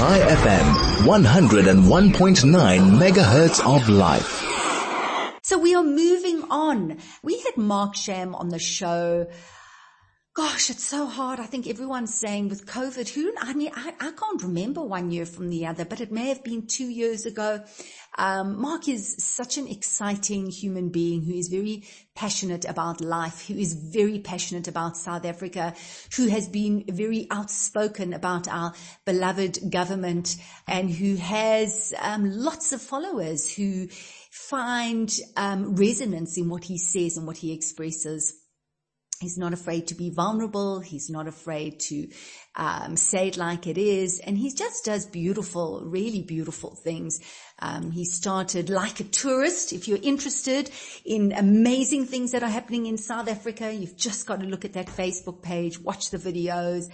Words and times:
Chai 0.00 0.18
FM, 0.18 0.66
101.9 1.04 2.98
megahertz 2.98 3.60
of 3.66 3.86
life. 3.90 4.40
So 5.42 5.58
we 5.58 5.74
are 5.74 5.84
moving 5.84 6.42
on. 6.50 6.96
We 7.22 7.38
had 7.40 7.58
Mark 7.58 7.96
Sham 7.96 8.34
on 8.34 8.48
the 8.48 8.58
show. 8.58 9.26
Gosh, 10.42 10.70
it's 10.70 10.86
so 10.86 11.04
hard. 11.04 11.38
I 11.38 11.44
think 11.44 11.68
everyone's 11.68 12.14
saying 12.14 12.48
with 12.48 12.64
COVID, 12.64 13.10
who, 13.10 13.30
I 13.38 13.52
mean, 13.52 13.72
I, 13.74 13.92
I 14.00 14.10
can't 14.12 14.42
remember 14.42 14.82
one 14.82 15.10
year 15.10 15.26
from 15.26 15.50
the 15.50 15.66
other, 15.66 15.84
but 15.84 16.00
it 16.00 16.10
may 16.10 16.28
have 16.28 16.42
been 16.42 16.66
two 16.66 16.86
years 16.86 17.26
ago. 17.26 17.62
Um, 18.16 18.58
Mark 18.58 18.88
is 18.88 19.16
such 19.22 19.58
an 19.58 19.68
exciting 19.68 20.50
human 20.50 20.88
being 20.88 21.22
who 21.24 21.34
is 21.34 21.48
very 21.48 21.84
passionate 22.14 22.64
about 22.64 23.02
life, 23.02 23.48
who 23.48 23.54
is 23.54 23.74
very 23.74 24.18
passionate 24.20 24.66
about 24.66 24.96
South 24.96 25.26
Africa, 25.26 25.74
who 26.16 26.28
has 26.28 26.48
been 26.48 26.84
very 26.88 27.26
outspoken 27.30 28.14
about 28.14 28.48
our 28.48 28.72
beloved 29.04 29.70
government 29.70 30.36
and 30.66 30.90
who 30.90 31.16
has 31.16 31.92
um, 32.00 32.24
lots 32.24 32.72
of 32.72 32.80
followers 32.80 33.54
who 33.54 33.88
find 34.30 35.14
um, 35.36 35.76
resonance 35.76 36.38
in 36.38 36.48
what 36.48 36.64
he 36.64 36.78
says 36.78 37.18
and 37.18 37.26
what 37.26 37.36
he 37.36 37.52
expresses. 37.52 38.39
He's 39.20 39.36
not 39.36 39.52
afraid 39.52 39.88
to 39.88 39.94
be 39.94 40.08
vulnerable. 40.08 40.80
He's 40.80 41.10
not 41.10 41.28
afraid 41.28 41.78
to 41.80 42.08
um, 42.56 42.96
say 42.96 43.28
it 43.28 43.36
like 43.36 43.66
it 43.66 43.76
is, 43.76 44.18
and 44.18 44.38
he 44.38 44.50
just 44.50 44.86
does 44.86 45.04
beautiful, 45.04 45.82
really 45.84 46.22
beautiful 46.22 46.74
things. 46.74 47.20
Um, 47.58 47.90
he 47.90 48.06
started 48.06 48.70
like 48.70 48.98
a 48.98 49.04
tourist. 49.04 49.74
If 49.74 49.88
you're 49.88 49.98
interested 50.02 50.70
in 51.04 51.32
amazing 51.32 52.06
things 52.06 52.32
that 52.32 52.42
are 52.42 52.48
happening 52.48 52.86
in 52.86 52.96
South 52.96 53.28
Africa, 53.28 53.70
you've 53.70 53.96
just 53.96 54.26
got 54.26 54.40
to 54.40 54.46
look 54.46 54.64
at 54.64 54.72
that 54.72 54.86
Facebook 54.86 55.42
page, 55.42 55.78
watch 55.78 56.08
the 56.10 56.18
videos. 56.18 56.90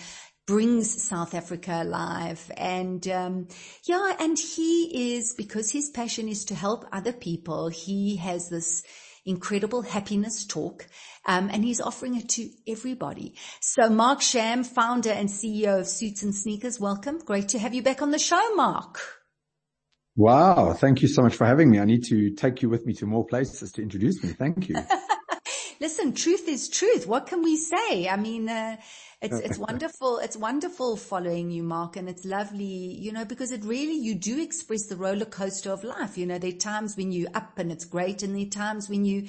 Brings 0.49 1.03
South 1.03 1.35
Africa 1.35 1.83
alive, 1.83 2.53
and 2.57 3.07
um, 3.09 3.49
yeah, 3.83 4.15
and 4.21 4.39
he 4.39 5.17
is 5.17 5.35
because 5.37 5.73
his 5.73 5.91
passion 5.91 6.29
is 6.29 6.45
to 6.45 6.55
help 6.55 6.87
other 6.93 7.13
people. 7.13 7.69
He 7.69 8.15
has 8.15 8.49
this 8.49 8.85
incredible 9.27 9.83
happiness 9.83 10.47
talk. 10.47 10.87
Um, 11.27 11.51
and 11.53 11.65
he's 11.65 11.81
offering 11.81 12.17
it 12.17 12.29
to 12.31 12.49
everybody. 12.67 13.35
So 13.61 13.91
Mark 13.91 14.23
Sham, 14.23 14.65
founder 14.65 15.11
and 15.11 15.29
CEO 15.29 15.81
of 15.81 15.89
Suits 15.89 16.23
and 16.23 16.35
Sneakers, 16.35 16.81
welcome. 16.81 17.19
Great 17.19 17.49
to 17.49 17.59
have 17.59 17.75
you 17.75 17.83
back 17.83 18.01
on 18.01 18.13
the 18.13 18.19
show, 18.19 18.55
Mark. 18.55 19.01
Wow. 20.15 20.73
Thank 20.73 21.03
you 21.03 21.09
so 21.09 21.23
much 21.23 21.35
for 21.35 21.47
having 21.47 21.71
me. 21.71 21.79
I 21.79 21.85
need 21.85 22.05
to 22.05 22.31
take 22.31 22.63
you 22.63 22.71
with 22.71 22.87
me 22.87 22.95
to 22.95 23.07
more 23.07 23.27
places 23.27 23.73
to 23.73 23.83
introduce 23.83 24.23
me. 24.25 24.31
Thank 24.31 24.69
you. 24.69 24.77
Listen, 25.81 26.13
truth 26.15 26.49
is 26.49 26.69
truth. 26.69 27.07
What 27.07 27.27
can 27.27 27.43
we 27.43 27.57
say? 27.57 28.09
I 28.09 28.17
mean, 28.17 28.49
uh, 28.49 28.77
it's, 29.21 29.39
it's 29.39 29.59
wonderful. 29.59 30.19
It's 30.19 30.37
wonderful 30.37 30.97
following 30.97 31.51
you, 31.51 31.63
Mark, 31.63 31.97
and 31.97 32.09
it's 32.09 32.25
lovely, 32.25 32.65
you 32.65 33.13
know, 33.13 33.25
because 33.25 33.51
it 33.51 33.65
really, 33.65 33.97
you 33.97 34.15
do 34.15 34.41
express 34.41 34.87
the 34.87 34.97
roller 34.97 35.25
coaster 35.25 35.71
of 35.71 35.85
life. 35.85 36.17
You 36.17 36.27
know, 36.27 36.39
there 36.39 36.51
are 36.51 36.59
times 36.59 36.97
when 36.97 37.13
you 37.13 37.29
up 37.35 37.59
and 37.59 37.73
it's 37.73 37.85
great 37.85 38.23
and 38.23 38.35
there 38.35 38.47
are 38.47 38.51
times 38.51 38.89
when 38.89 39.05
you 39.05 39.29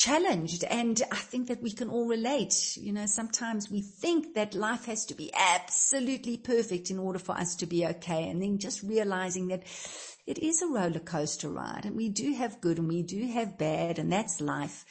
challenged. 0.00 0.64
And 0.64 1.00
I 1.12 1.16
think 1.16 1.48
that 1.48 1.62
we 1.62 1.70
can 1.70 1.90
all 1.90 2.06
relate. 2.06 2.76
You 2.78 2.92
know, 2.92 3.04
sometimes 3.06 3.70
we 3.70 3.82
think 3.82 4.34
that 4.34 4.54
life 4.54 4.86
has 4.86 5.04
to 5.06 5.14
be 5.14 5.30
absolutely 5.34 6.38
perfect 6.38 6.90
in 6.90 6.98
order 6.98 7.18
for 7.18 7.32
us 7.32 7.54
to 7.56 7.66
be 7.66 7.86
okay. 7.86 8.28
And 8.28 8.42
then 8.42 8.58
just 8.58 8.82
realizing 8.82 9.48
that 9.48 9.62
it 10.26 10.38
is 10.38 10.62
a 10.62 10.66
roller 10.68 11.00
coaster 11.00 11.50
ride 11.50 11.84
and 11.84 11.96
we 11.96 12.08
do 12.08 12.32
have 12.34 12.60
good 12.60 12.78
and 12.78 12.88
we 12.88 13.02
do 13.02 13.26
have 13.28 13.58
bad 13.58 13.98
and 13.98 14.10
that's 14.10 14.40
life. 14.40 14.86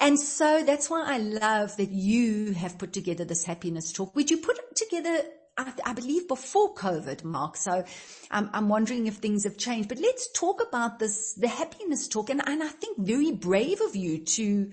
And 0.00 0.18
so 0.18 0.64
that's 0.64 0.90
why 0.90 1.04
I 1.06 1.18
love 1.18 1.76
that 1.76 1.90
you 1.90 2.52
have 2.54 2.78
put 2.78 2.92
together 2.92 3.24
this 3.24 3.44
happiness 3.44 3.92
talk. 3.92 4.16
Would 4.16 4.30
you 4.30 4.38
put 4.38 4.58
it 4.58 4.74
together 4.74 5.22
I, 5.60 5.90
I, 5.90 5.92
believe 5.92 6.26
before 6.28 6.74
COVID, 6.74 7.24
Mark. 7.24 7.56
So 7.56 7.84
um, 8.30 8.50
I'm 8.52 8.68
wondering 8.68 9.06
if 9.06 9.16
things 9.16 9.44
have 9.44 9.56
changed. 9.56 9.88
But 9.88 9.98
let's 9.98 10.30
talk 10.32 10.62
about 10.66 10.98
this, 10.98 11.34
the 11.34 11.48
happiness 11.48 12.08
talk. 12.08 12.30
And, 12.30 12.42
and 12.46 12.62
I 12.62 12.68
think 12.68 12.98
very 12.98 13.32
brave 13.32 13.80
of 13.80 13.94
you 13.94 14.24
to 14.24 14.70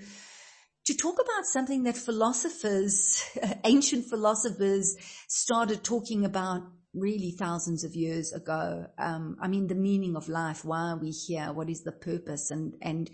to 0.85 0.95
talk 0.95 1.15
about 1.15 1.45
something 1.45 1.83
that 1.83 1.97
philosophers, 1.97 3.21
ancient 3.65 4.05
philosophers 4.05 4.95
started 5.27 5.83
talking 5.83 6.23
about 6.23 6.61
really 6.93 7.31
thousands 7.37 7.83
of 7.83 7.93
years 7.93 8.31
ago. 8.31 8.85
Um, 8.97 9.35
I 9.41 9.49
mean, 9.49 9.67
the 9.67 9.75
meaning 9.75 10.15
of 10.15 10.29
life, 10.29 10.63
why 10.63 10.91
are 10.91 10.97
we 10.97 11.11
here? 11.11 11.51
What 11.51 11.69
is 11.69 11.83
the 11.83 11.91
purpose? 11.91 12.51
And, 12.51 12.73
and 12.81 13.09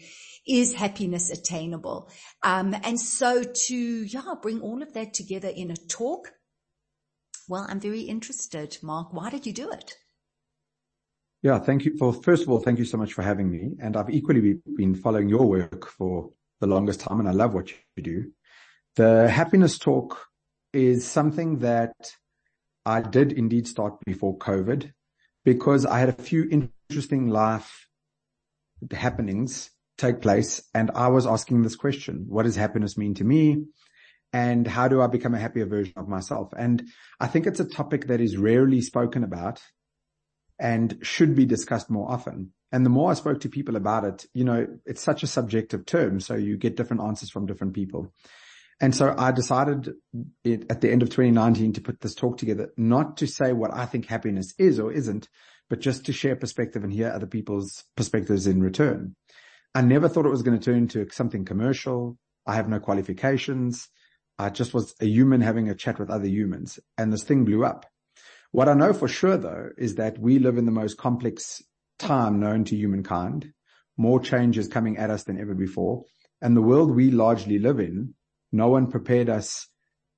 is 0.47 0.75
happiness 0.75 1.31
attainable? 1.31 2.11
Um, 2.43 2.75
and 2.83 2.99
so 2.99 3.43
to, 3.43 3.75
yeah, 3.75 4.35
bring 4.41 4.61
all 4.61 4.83
of 4.83 4.93
that 4.93 5.13
together 5.13 5.49
in 5.49 5.71
a 5.71 5.75
talk. 5.75 6.31
Well, 7.47 7.65
I'm 7.69 7.79
very 7.79 8.01
interested, 8.01 8.77
Mark. 8.81 9.13
Why 9.13 9.29
did 9.29 9.45
you 9.45 9.53
do 9.53 9.69
it? 9.71 9.95
Yeah, 11.41 11.59
thank 11.59 11.83
you 11.83 11.97
for, 11.97 12.13
first 12.13 12.43
of 12.43 12.49
all, 12.49 12.59
thank 12.59 12.79
you 12.79 12.85
so 12.85 12.97
much 12.97 13.13
for 13.13 13.21
having 13.21 13.51
me. 13.51 13.71
And 13.81 13.97
I've 13.97 14.09
equally 14.09 14.59
been 14.77 14.95
following 14.95 15.27
your 15.27 15.45
work 15.45 15.87
for 15.87 16.31
the 16.61 16.67
longest 16.67 17.01
time 17.01 17.19
and 17.19 17.27
I 17.27 17.33
love 17.33 17.53
what 17.53 17.69
you 17.69 18.03
do. 18.03 18.31
The 18.95 19.27
happiness 19.27 19.77
talk 19.77 20.17
is 20.71 21.05
something 21.05 21.59
that 21.59 21.93
I 22.85 23.01
did 23.01 23.33
indeed 23.33 23.67
start 23.67 23.95
before 24.05 24.37
COVID 24.37 24.91
because 25.43 25.85
I 25.85 25.99
had 25.99 26.09
a 26.09 26.13
few 26.13 26.47
interesting 26.89 27.27
life 27.27 27.87
happenings 28.91 29.69
take 29.97 30.21
place 30.21 30.63
and 30.73 30.91
I 30.95 31.09
was 31.09 31.25
asking 31.25 31.61
this 31.61 31.75
question, 31.75 32.25
what 32.27 32.43
does 32.43 32.55
happiness 32.55 32.97
mean 32.97 33.13
to 33.15 33.23
me? 33.23 33.65
And 34.33 34.67
how 34.67 34.87
do 34.87 34.99
I 34.99 35.07
become 35.07 35.35
a 35.35 35.39
happier 35.39 35.67
version 35.67 35.93
of 35.95 36.07
myself? 36.07 36.51
And 36.57 36.89
I 37.19 37.27
think 37.27 37.45
it's 37.45 37.59
a 37.59 37.65
topic 37.65 38.07
that 38.07 38.19
is 38.19 38.35
rarely 38.35 38.81
spoken 38.81 39.23
about 39.23 39.61
and 40.59 40.97
should 41.03 41.35
be 41.35 41.45
discussed 41.45 41.89
more 41.91 42.11
often. 42.11 42.51
And 42.71 42.83
the 42.83 42.89
more 42.89 43.11
I 43.11 43.13
spoke 43.13 43.41
to 43.41 43.49
people 43.49 43.75
about 43.75 44.03
it, 44.05 44.25
you 44.33 44.43
know, 44.43 44.65
it's 44.85 45.03
such 45.03 45.21
a 45.21 45.27
subjective 45.27 45.85
term. 45.85 46.19
So 46.19 46.33
you 46.33 46.57
get 46.57 46.75
different 46.75 47.03
answers 47.03 47.29
from 47.29 47.45
different 47.45 47.73
people. 47.73 48.11
And 48.81 48.95
so 48.95 49.13
I 49.15 49.31
decided 49.31 49.93
it, 50.43 50.65
at 50.71 50.81
the 50.81 50.91
end 50.91 51.03
of 51.03 51.09
2019 51.09 51.73
to 51.73 51.81
put 51.81 52.01
this 52.01 52.15
talk 52.15 52.37
together, 52.39 52.73
not 52.75 53.17
to 53.17 53.27
say 53.27 53.53
what 53.53 53.71
I 53.71 53.85
think 53.85 54.07
happiness 54.07 54.55
is 54.57 54.79
or 54.79 54.91
isn't, 54.91 55.29
but 55.69 55.79
just 55.79 56.07
to 56.07 56.13
share 56.13 56.35
perspective 56.35 56.83
and 56.83 56.91
hear 56.91 57.09
other 57.09 57.27
people's 57.27 57.83
perspectives 57.95 58.47
in 58.47 58.63
return. 58.63 59.15
I 59.75 59.81
never 59.81 60.09
thought 60.09 60.25
it 60.25 60.31
was 60.31 60.41
going 60.41 60.57
to 60.59 60.63
turn 60.63 60.79
into 60.79 61.07
something 61.11 61.45
commercial. 61.45 62.17
I 62.47 62.55
have 62.55 62.67
no 62.67 62.79
qualifications. 62.79 63.89
I 64.37 64.49
just 64.49 64.73
was 64.73 64.95
a 64.99 65.05
human 65.05 65.41
having 65.41 65.69
a 65.69 65.75
chat 65.75 65.99
with 65.99 66.09
other 66.09 66.27
humans 66.27 66.79
and 66.97 67.11
this 67.11 67.23
thing 67.23 67.45
blew 67.45 67.63
up. 67.63 67.85
What 68.51 68.69
I 68.69 68.73
know 68.73 68.93
for 68.93 69.07
sure 69.07 69.37
though 69.37 69.69
is 69.77 69.95
that 69.95 70.19
we 70.19 70.39
live 70.39 70.57
in 70.57 70.65
the 70.65 70.71
most 70.71 70.97
complex 70.97 71.61
time 71.99 72.39
known 72.39 72.63
to 72.65 72.75
humankind. 72.75 73.53
More 73.97 74.19
change 74.19 74.57
is 74.57 74.67
coming 74.67 74.97
at 74.97 75.09
us 75.09 75.23
than 75.23 75.39
ever 75.39 75.53
before. 75.53 76.03
And 76.41 76.57
the 76.57 76.61
world 76.61 76.91
we 76.91 77.11
largely 77.11 77.59
live 77.59 77.79
in 77.79 78.15
no 78.51 78.67
one 78.67 78.89
prepared 78.89 79.29
us 79.29 79.67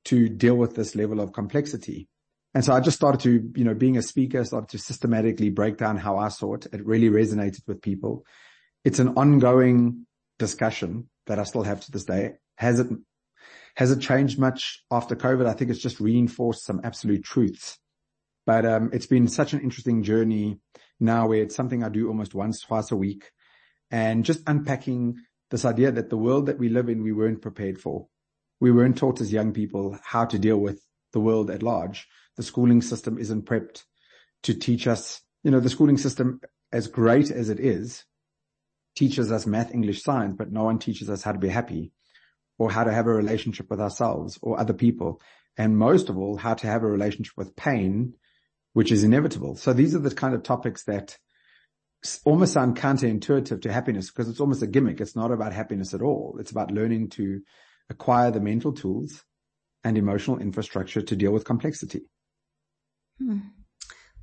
to 0.05 0.29
deal 0.29 0.55
with 0.55 0.75
this 0.75 0.95
level 0.95 1.19
of 1.19 1.33
complexity. 1.33 2.07
And 2.53 2.63
so 2.63 2.73
I 2.73 2.79
just 2.79 2.97
started 2.97 3.21
to, 3.21 3.51
you 3.55 3.65
know, 3.65 3.73
being 3.73 3.97
a 3.97 4.01
speaker, 4.01 4.43
started 4.43 4.69
to 4.69 4.77
systematically 4.77 5.49
break 5.49 5.77
down 5.77 5.97
how 5.97 6.17
I 6.17 6.29
saw 6.29 6.55
it. 6.55 6.67
It 6.71 6.85
really 6.85 7.09
resonated 7.09 7.67
with 7.67 7.81
people. 7.81 8.25
It's 8.83 8.99
an 8.99 9.09
ongoing 9.09 10.05
discussion 10.37 11.09
that 11.27 11.39
I 11.39 11.43
still 11.43 11.63
have 11.63 11.81
to 11.81 11.91
this 11.91 12.05
day. 12.05 12.33
Has 12.57 12.79
it, 12.79 12.87
has 13.75 13.91
it 13.91 13.99
changed 13.99 14.39
much 14.39 14.83
after 14.91 15.15
COVID? 15.15 15.45
I 15.45 15.53
think 15.53 15.71
it's 15.71 15.81
just 15.81 15.99
reinforced 15.99 16.65
some 16.65 16.81
absolute 16.83 17.23
truths. 17.23 17.77
But, 18.45 18.65
um, 18.65 18.89
it's 18.93 19.07
been 19.07 19.27
such 19.27 19.53
an 19.53 19.61
interesting 19.61 20.03
journey 20.03 20.59
now 20.99 21.27
where 21.27 21.41
it's 21.41 21.55
something 21.55 21.83
I 21.83 21.89
do 21.89 22.07
almost 22.07 22.35
once, 22.35 22.61
twice 22.61 22.91
a 22.91 22.95
week 22.95 23.31
and 23.91 24.23
just 24.23 24.41
unpacking 24.47 25.15
this 25.51 25.65
idea 25.65 25.91
that 25.91 26.09
the 26.09 26.17
world 26.17 26.45
that 26.45 26.59
we 26.59 26.69
live 26.69 26.89
in, 26.89 27.03
we 27.03 27.11
weren't 27.11 27.41
prepared 27.41 27.79
for 27.79 28.07
we 28.59 28.71
weren't 28.71 28.97
taught 28.97 29.21
as 29.21 29.33
young 29.33 29.53
people 29.53 29.97
how 30.03 30.25
to 30.25 30.39
deal 30.39 30.57
with 30.57 30.81
the 31.13 31.19
world 31.19 31.49
at 31.49 31.63
large. 31.63 32.07
The 32.37 32.43
schooling 32.43 32.81
system 32.81 33.17
isn't 33.17 33.45
prepped 33.45 33.83
to 34.43 34.53
teach 34.53 34.87
us, 34.87 35.21
you 35.43 35.51
know, 35.51 35.59
the 35.59 35.69
schooling 35.69 35.97
system, 35.97 36.41
as 36.71 36.87
great 36.87 37.31
as 37.31 37.49
it 37.49 37.59
is, 37.59 38.03
teaches 38.95 39.31
us 39.31 39.45
math, 39.45 39.73
English, 39.73 40.03
science, 40.03 40.35
but 40.37 40.51
no 40.51 40.63
one 40.63 40.79
teaches 40.79 41.09
us 41.09 41.23
how 41.23 41.31
to 41.31 41.39
be 41.39 41.49
happy 41.49 41.91
or 42.57 42.71
how 42.71 42.83
to 42.83 42.93
have 42.93 43.07
a 43.07 43.13
relationship 43.13 43.69
with 43.69 43.81
ourselves 43.81 44.39
or 44.41 44.59
other 44.59 44.73
people. 44.73 45.21
And 45.57 45.77
most 45.77 46.09
of 46.09 46.17
all, 46.17 46.37
how 46.37 46.53
to 46.53 46.67
have 46.67 46.83
a 46.83 46.87
relationship 46.87 47.37
with 47.37 47.55
pain, 47.55 48.13
which 48.73 48.91
is 48.91 49.03
inevitable. 49.03 49.55
So 49.55 49.73
these 49.73 49.95
are 49.95 49.99
the 49.99 50.13
kind 50.13 50.33
of 50.33 50.43
topics 50.43 50.83
that 50.83 51.17
almost 52.23 52.53
sound 52.53 52.77
counterintuitive 52.77 53.61
to 53.61 53.71
happiness 53.71 54.11
because 54.11 54.29
it's 54.29 54.39
almost 54.39 54.61
a 54.61 54.67
gimmick. 54.67 55.01
It's 55.01 55.15
not 55.15 55.31
about 55.31 55.53
happiness 55.53 55.93
at 55.93 56.01
all. 56.01 56.37
It's 56.39 56.51
about 56.51 56.71
learning 56.71 57.09
to 57.11 57.41
acquire 57.89 58.31
the 58.31 58.41
mental 58.41 58.73
tools 58.73 59.23
and 59.83 59.97
emotional 59.97 60.39
infrastructure 60.39 61.01
to 61.01 61.15
deal 61.15 61.31
with 61.31 61.45
complexity. 61.45 62.01
Hmm. 63.17 63.39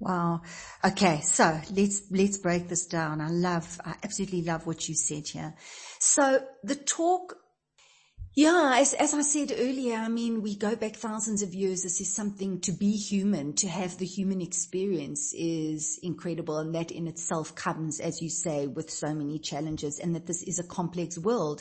Wow. 0.00 0.43
Okay. 0.85 1.20
So 1.20 1.61
let's, 1.73 2.02
let's 2.11 2.38
break 2.38 2.69
this 2.69 2.87
down. 2.87 3.20
I 3.20 3.28
love, 3.28 3.81
I 3.85 3.94
absolutely 4.02 4.43
love 4.43 4.67
what 4.67 4.88
you 4.88 4.96
said 4.96 5.28
here. 5.28 5.55
So 6.00 6.44
the 6.64 6.75
talk 6.75 7.37
Yeah, 8.34 8.76
as, 8.76 8.94
as 8.94 9.12
I 9.12 9.20
said 9.20 9.52
earlier, 9.55 9.96
I 9.96 10.08
mean, 10.08 10.40
we 10.40 10.56
go 10.56 10.75
back 10.75 10.96
thousands 10.96 11.43
of 11.43 11.52
years. 11.52 11.82
This 11.82 12.00
is 12.00 12.11
something 12.11 12.61
to 12.61 12.73
be 12.73 12.93
human, 12.93 13.52
to 13.56 13.69
have 13.69 13.99
the 13.99 14.06
human 14.06 14.40
experience 14.40 15.34
is 15.34 16.00
incredible. 16.02 16.56
And 16.56 16.75
that 16.75 16.90
in 16.90 17.08
itself 17.08 17.55
comes, 17.55 18.00
as 18.00 18.23
you 18.23 18.31
say, 18.31 18.67
with 18.67 18.90
so 18.90 19.14
many 19.14 19.38
challenges 19.38 19.99
and 19.99 20.14
that 20.14 20.25
this 20.26 20.43
is 20.44 20.58
a 20.58 20.64
complex 20.64 21.19
world. 21.19 21.61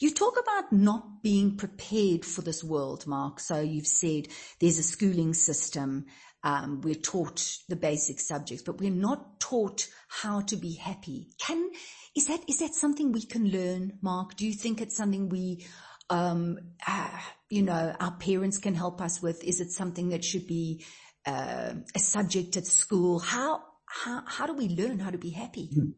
You 0.00 0.12
talk 0.12 0.36
about 0.40 0.72
not 0.72 1.22
being 1.22 1.56
prepared 1.56 2.24
for 2.24 2.42
this 2.42 2.64
world, 2.64 3.06
Mark. 3.06 3.38
So 3.38 3.60
you've 3.60 3.86
said 3.86 4.26
there's 4.58 4.80
a 4.80 4.82
schooling 4.82 5.34
system. 5.34 6.06
Um, 6.42 6.80
we're 6.80 6.96
taught 6.96 7.58
the 7.68 7.76
basic 7.76 8.18
subjects, 8.18 8.64
but 8.64 8.80
we're 8.80 8.90
not 8.90 9.38
taught 9.38 9.86
how 10.08 10.40
to 10.40 10.56
be 10.56 10.74
happy. 10.74 11.28
Can, 11.38 11.70
is 12.16 12.26
that, 12.26 12.40
is 12.48 12.58
that 12.58 12.74
something 12.74 13.12
we 13.12 13.24
can 13.24 13.48
learn, 13.50 13.98
Mark? 14.02 14.34
Do 14.34 14.46
you 14.46 14.52
think 14.52 14.80
it's 14.80 14.96
something 14.96 15.28
we 15.28 15.64
um, 16.10 16.58
uh, 16.86 17.10
you 17.50 17.62
know, 17.62 17.94
our 17.98 18.12
parents 18.12 18.58
can 18.58 18.74
help 18.74 19.00
us 19.00 19.22
with? 19.22 19.42
Is 19.44 19.60
it 19.60 19.70
something 19.70 20.10
that 20.10 20.24
should 20.24 20.46
be 20.46 20.84
uh, 21.26 21.74
a 21.94 21.98
subject 21.98 22.56
at 22.56 22.66
school? 22.66 23.18
How 23.18 23.62
how 23.86 24.22
how 24.26 24.46
do 24.46 24.54
we 24.54 24.68
learn 24.68 24.98
how 24.98 25.10
to 25.10 25.18
be 25.18 25.30
happy? 25.30 25.70
Hmm. 25.74 25.90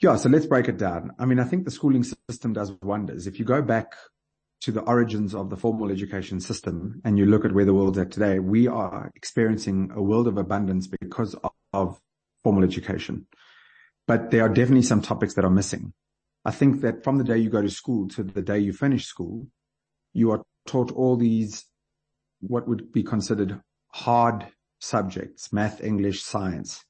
Yeah, 0.00 0.16
so 0.16 0.28
let's 0.28 0.46
break 0.46 0.66
it 0.66 0.78
down. 0.78 1.12
I 1.18 1.26
mean, 1.26 1.38
I 1.38 1.44
think 1.44 1.64
the 1.64 1.70
schooling 1.70 2.04
system 2.28 2.52
does 2.52 2.72
wonders. 2.82 3.28
If 3.28 3.38
you 3.38 3.44
go 3.44 3.62
back 3.62 3.94
to 4.62 4.72
the 4.72 4.80
origins 4.80 5.32
of 5.32 5.48
the 5.48 5.56
formal 5.56 5.92
education 5.92 6.40
system 6.40 7.00
and 7.04 7.18
you 7.18 7.26
look 7.26 7.44
at 7.44 7.52
where 7.52 7.64
the 7.64 7.74
world's 7.74 7.98
at 7.98 8.10
today, 8.10 8.40
we 8.40 8.66
are 8.66 9.12
experiencing 9.14 9.92
a 9.94 10.02
world 10.02 10.26
of 10.26 10.38
abundance 10.38 10.88
because 10.88 11.34
of, 11.34 11.52
of 11.72 12.00
formal 12.42 12.64
education. 12.64 13.26
But 14.08 14.32
there 14.32 14.42
are 14.42 14.48
definitely 14.48 14.82
some 14.82 15.02
topics 15.02 15.34
that 15.34 15.44
are 15.44 15.50
missing. 15.50 15.92
I 16.44 16.50
think 16.50 16.80
that 16.80 17.04
from 17.04 17.18
the 17.18 17.24
day 17.24 17.38
you 17.38 17.50
go 17.50 17.62
to 17.62 17.70
school 17.70 18.08
to 18.08 18.22
the 18.22 18.42
day 18.42 18.58
you 18.58 18.72
finish 18.72 19.06
school, 19.06 19.46
you 20.12 20.30
are 20.32 20.42
taught 20.66 20.90
all 20.92 21.16
these, 21.16 21.64
what 22.40 22.66
would 22.68 22.92
be 22.92 23.02
considered 23.02 23.60
hard 23.92 24.46
subjects, 24.80 25.52
math, 25.52 25.82
English, 25.82 26.22
science. 26.22 26.84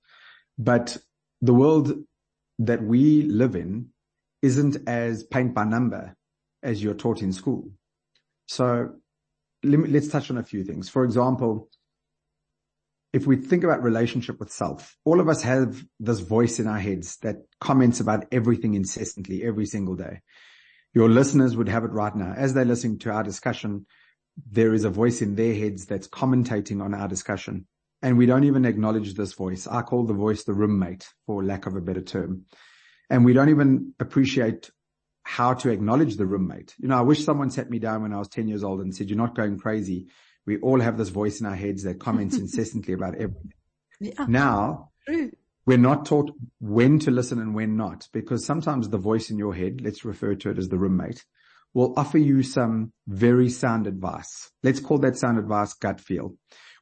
But 0.58 0.96
the 1.40 1.54
world 1.54 1.92
that 2.58 2.82
we 2.82 3.22
live 3.22 3.54
in 3.56 3.88
isn't 4.40 4.76
as 4.88 5.24
paint 5.24 5.54
by 5.54 5.64
number 5.64 6.16
as 6.62 6.82
you're 6.82 6.94
taught 6.94 7.22
in 7.22 7.32
school. 7.32 7.70
So 8.46 8.94
let's 9.62 10.08
touch 10.08 10.30
on 10.30 10.38
a 10.38 10.42
few 10.42 10.64
things. 10.64 10.88
For 10.88 11.04
example, 11.04 11.68
if 13.12 13.26
we 13.26 13.36
think 13.36 13.62
about 13.62 13.82
relationship 13.82 14.40
with 14.40 14.50
self, 14.50 14.96
all 15.04 15.20
of 15.20 15.28
us 15.28 15.42
have 15.42 15.84
this 16.00 16.20
voice 16.20 16.58
in 16.58 16.66
our 16.66 16.78
heads 16.78 17.18
that 17.18 17.36
comments 17.60 18.00
about 18.00 18.26
everything 18.32 18.74
incessantly 18.74 19.44
every 19.44 19.66
single 19.66 19.96
day. 19.96 20.20
Your 20.94 21.08
listeners 21.08 21.56
would 21.56 21.68
have 21.68 21.84
it 21.84 21.92
right 21.92 22.14
now. 22.14 22.32
As 22.36 22.54
they're 22.54 22.64
listening 22.64 22.98
to 23.00 23.10
our 23.10 23.22
discussion, 23.22 23.86
there 24.50 24.72
is 24.72 24.84
a 24.84 24.90
voice 24.90 25.20
in 25.20 25.34
their 25.34 25.54
heads 25.54 25.86
that's 25.86 26.08
commentating 26.08 26.82
on 26.82 26.94
our 26.94 27.08
discussion. 27.08 27.66
And 28.00 28.16
we 28.18 28.26
don't 28.26 28.44
even 28.44 28.64
acknowledge 28.64 29.14
this 29.14 29.34
voice. 29.34 29.66
I 29.66 29.82
call 29.82 30.04
the 30.04 30.14
voice 30.14 30.44
the 30.44 30.54
roommate 30.54 31.06
for 31.26 31.44
lack 31.44 31.66
of 31.66 31.76
a 31.76 31.80
better 31.80 32.02
term. 32.02 32.46
And 33.10 33.24
we 33.24 33.32
don't 33.32 33.50
even 33.50 33.94
appreciate 34.00 34.70
how 35.22 35.54
to 35.54 35.70
acknowledge 35.70 36.16
the 36.16 36.26
roommate. 36.26 36.74
You 36.78 36.88
know, 36.88 36.98
I 36.98 37.02
wish 37.02 37.24
someone 37.24 37.50
sat 37.50 37.70
me 37.70 37.78
down 37.78 38.02
when 38.02 38.12
I 38.12 38.18
was 38.18 38.28
10 38.28 38.48
years 38.48 38.64
old 38.64 38.80
and 38.80 38.94
said, 38.94 39.08
you're 39.08 39.18
not 39.18 39.36
going 39.36 39.58
crazy 39.58 40.08
we 40.46 40.58
all 40.58 40.80
have 40.80 40.98
this 40.98 41.08
voice 41.08 41.40
in 41.40 41.46
our 41.46 41.54
heads 41.54 41.84
that 41.84 42.00
comments 42.00 42.36
incessantly 42.38 42.94
about 42.94 43.14
everything. 43.14 43.52
Yeah. 44.00 44.26
Now, 44.28 44.90
we're 45.64 45.78
not 45.78 46.06
taught 46.06 46.32
when 46.60 46.98
to 47.00 47.10
listen 47.10 47.38
and 47.38 47.54
when 47.54 47.76
not, 47.76 48.08
because 48.12 48.44
sometimes 48.44 48.88
the 48.88 48.98
voice 48.98 49.30
in 49.30 49.38
your 49.38 49.54
head, 49.54 49.80
let's 49.82 50.04
refer 50.04 50.34
to 50.34 50.50
it 50.50 50.58
as 50.58 50.68
the 50.68 50.78
roommate, 50.78 51.24
will 51.74 51.94
offer 51.96 52.18
you 52.18 52.42
some 52.42 52.92
very 53.06 53.48
sound 53.48 53.86
advice. 53.86 54.50
Let's 54.62 54.80
call 54.80 54.98
that 54.98 55.16
sound 55.16 55.38
advice 55.38 55.74
gut 55.74 56.00
feel. 56.00 56.34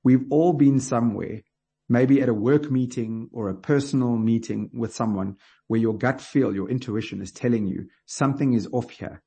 We've 0.03 0.25
all 0.31 0.55
been 0.55 0.81
somewhere, 0.81 1.43
maybe 1.89 2.23
at 2.23 2.29
a 2.29 2.35
work 2.35 2.71
meeting 2.71 3.29
or 3.33 3.49
a 3.49 3.55
personal 3.55 4.17
meeting 4.17 4.71
with 4.73 4.95
someone 4.95 5.37
where 5.67 5.81
your 5.81 5.97
gut 5.97 6.21
feel, 6.21 6.55
your 6.55 6.71
intuition 6.71 7.21
is 7.21 7.31
telling 7.31 7.67
you 7.67 7.87
something 8.07 8.55
is 8.55 8.69
off 8.73 8.91
here. 8.91 9.23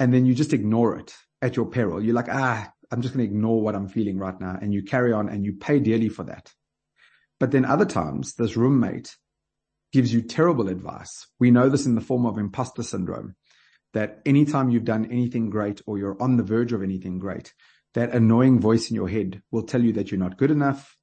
And 0.00 0.12
then 0.12 0.26
you 0.26 0.34
just 0.34 0.52
ignore 0.52 0.98
it 0.98 1.14
at 1.40 1.56
your 1.56 1.66
peril. 1.66 2.02
You're 2.02 2.14
like, 2.14 2.28
ah, 2.30 2.72
I'm 2.90 3.02
just 3.02 3.14
going 3.14 3.26
to 3.26 3.32
ignore 3.32 3.60
what 3.60 3.74
I'm 3.74 3.88
feeling 3.88 4.18
right 4.18 4.38
now. 4.40 4.58
And 4.60 4.72
you 4.72 4.82
carry 4.82 5.12
on 5.12 5.28
and 5.28 5.44
you 5.44 5.54
pay 5.54 5.78
dearly 5.78 6.08
for 6.08 6.24
that. 6.24 6.52
But 7.38 7.50
then 7.50 7.64
other 7.64 7.84
times 7.84 8.34
this 8.34 8.56
roommate 8.56 9.16
gives 9.92 10.12
you 10.12 10.22
terrible 10.22 10.68
advice. 10.68 11.26
We 11.38 11.50
know 11.50 11.68
this 11.68 11.86
in 11.86 11.94
the 11.94 12.00
form 12.00 12.26
of 12.26 12.38
imposter 12.38 12.82
syndrome 12.82 13.34
that 13.92 14.20
anytime 14.26 14.70
you've 14.70 14.84
done 14.84 15.06
anything 15.10 15.48
great 15.48 15.80
or 15.86 15.98
you're 15.98 16.20
on 16.20 16.36
the 16.36 16.42
verge 16.42 16.72
of 16.72 16.82
anything 16.82 17.18
great, 17.18 17.54
that 17.94 18.12
annoying 18.12 18.60
voice 18.60 18.90
in 18.90 18.96
your 18.96 19.08
head 19.08 19.42
will 19.50 19.62
tell 19.62 19.82
you 19.82 19.92
that 19.94 20.10
you're 20.10 20.20
not 20.20 20.36
good 20.36 20.50
enough. 20.50 20.96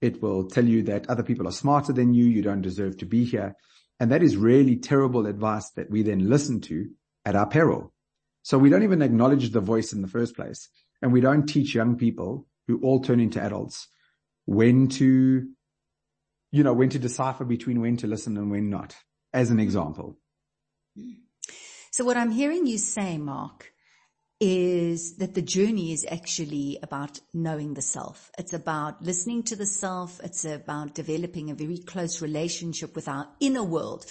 It 0.00 0.22
will 0.22 0.48
tell 0.48 0.64
you 0.64 0.82
that 0.84 1.10
other 1.10 1.22
people 1.22 1.48
are 1.48 1.52
smarter 1.52 1.92
than 1.92 2.14
you. 2.14 2.24
You 2.24 2.42
don't 2.42 2.62
deserve 2.62 2.98
to 2.98 3.06
be 3.06 3.24
here. 3.24 3.54
And 3.98 4.12
that 4.12 4.22
is 4.22 4.36
really 4.36 4.76
terrible 4.76 5.26
advice 5.26 5.70
that 5.70 5.90
we 5.90 6.02
then 6.02 6.28
listen 6.28 6.60
to 6.62 6.90
at 7.24 7.36
our 7.36 7.46
peril. 7.46 7.92
So 8.42 8.56
we 8.58 8.70
don't 8.70 8.84
even 8.84 9.02
acknowledge 9.02 9.50
the 9.50 9.60
voice 9.60 9.92
in 9.92 10.00
the 10.00 10.08
first 10.08 10.34
place. 10.36 10.68
And 11.02 11.12
we 11.12 11.20
don't 11.20 11.46
teach 11.46 11.74
young 11.74 11.96
people 11.96 12.46
who 12.66 12.80
all 12.82 13.00
turn 13.00 13.20
into 13.20 13.40
adults 13.40 13.88
when 14.46 14.88
to, 14.88 15.48
you 16.52 16.62
know, 16.62 16.72
when 16.72 16.90
to 16.90 16.98
decipher 16.98 17.44
between 17.44 17.80
when 17.80 17.96
to 17.98 18.06
listen 18.06 18.36
and 18.36 18.50
when 18.50 18.70
not, 18.70 18.96
as 19.32 19.50
an 19.50 19.60
example. 19.60 20.18
So 21.90 22.04
what 22.04 22.16
I'm 22.16 22.30
hearing 22.30 22.66
you 22.66 22.78
say, 22.78 23.18
Mark, 23.18 23.72
is 24.40 25.16
that 25.16 25.34
the 25.34 25.42
journey 25.42 25.92
is 25.92 26.06
actually 26.10 26.78
about 26.82 27.20
knowing 27.34 27.74
the 27.74 27.82
self. 27.82 28.30
It's 28.38 28.54
about 28.54 29.02
listening 29.02 29.42
to 29.44 29.56
the 29.56 29.66
self. 29.66 30.18
It's 30.24 30.46
about 30.46 30.94
developing 30.94 31.50
a 31.50 31.54
very 31.54 31.76
close 31.78 32.22
relationship 32.22 32.94
with 32.94 33.06
our 33.06 33.28
inner 33.38 33.62
world 33.62 34.06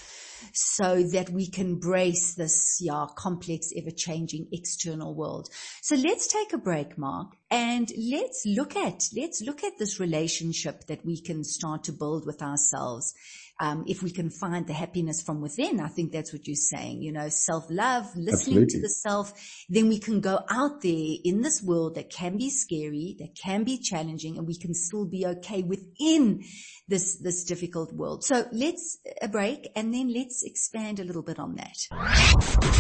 so 0.54 1.04
that 1.04 1.32
we 1.32 1.50
can 1.50 1.80
brace 1.80 2.36
this, 2.36 2.78
yeah, 2.80 3.08
complex, 3.16 3.72
ever 3.76 3.92
changing 3.92 4.48
external 4.52 5.16
world. 5.16 5.50
So 5.82 5.96
let's 5.96 6.28
take 6.28 6.54
a 6.54 6.58
break, 6.58 6.98
Mark, 6.98 7.36
and 7.50 7.92
let's 7.98 8.44
look 8.46 8.76
at, 8.76 9.10
let's 9.18 9.42
look 9.42 9.64
at 9.64 9.80
this 9.80 10.00
relationship 10.00 10.86
that 10.86 11.04
we 11.04 11.20
can 11.22 11.44
start 11.44 11.84
to 11.86 11.92
build 11.92 12.26
with 12.26 12.42
ourselves 12.42 13.16
um, 13.60 13.84
if 13.88 14.02
we 14.02 14.12
can 14.12 14.30
find 14.30 14.68
the 14.68 14.74
happiness 14.74 15.22
from 15.22 15.42
within, 15.42 15.80
I 15.80 15.90
think 15.90 16.12
that's 16.12 16.32
what 16.32 16.48
you're 16.48 16.56
saying, 16.56 17.02
you 17.02 17.12
know, 17.12 17.28
self-love, 17.28 18.16
listening 18.16 18.64
Absolutely. 18.64 18.68
to 18.68 18.82
the 18.82 18.90
self, 18.90 19.34
then 19.68 19.90
we 19.90 20.00
can 20.00 20.22
go 20.22 20.40
out 20.50 20.82
there 20.82 21.16
in 21.24 21.42
this 21.42 21.62
world 21.62 21.96
that 21.96 22.10
can 22.10 22.38
be 22.38 22.50
scary, 22.50 23.18
that 23.20 23.36
can 23.36 23.64
be 23.64 23.78
challenging, 23.78 24.38
and 24.38 24.48
we 24.48 24.58
can 24.58 24.74
still 24.74 25.06
be 25.06 25.26
okay 25.26 25.62
within 25.62 26.44
this, 26.88 27.18
this 27.18 27.44
difficult 27.44 27.94
world. 27.94 28.24
So 28.24 28.46
let's 28.52 28.98
a 29.22 29.28
break 29.28 29.70
and 29.76 29.94
then 29.94 30.14
let's 30.14 30.44
expand 30.44 31.00
a 31.00 31.04
little 31.04 31.24
bit 31.24 31.38
on 31.38 31.56
that. 31.56 31.76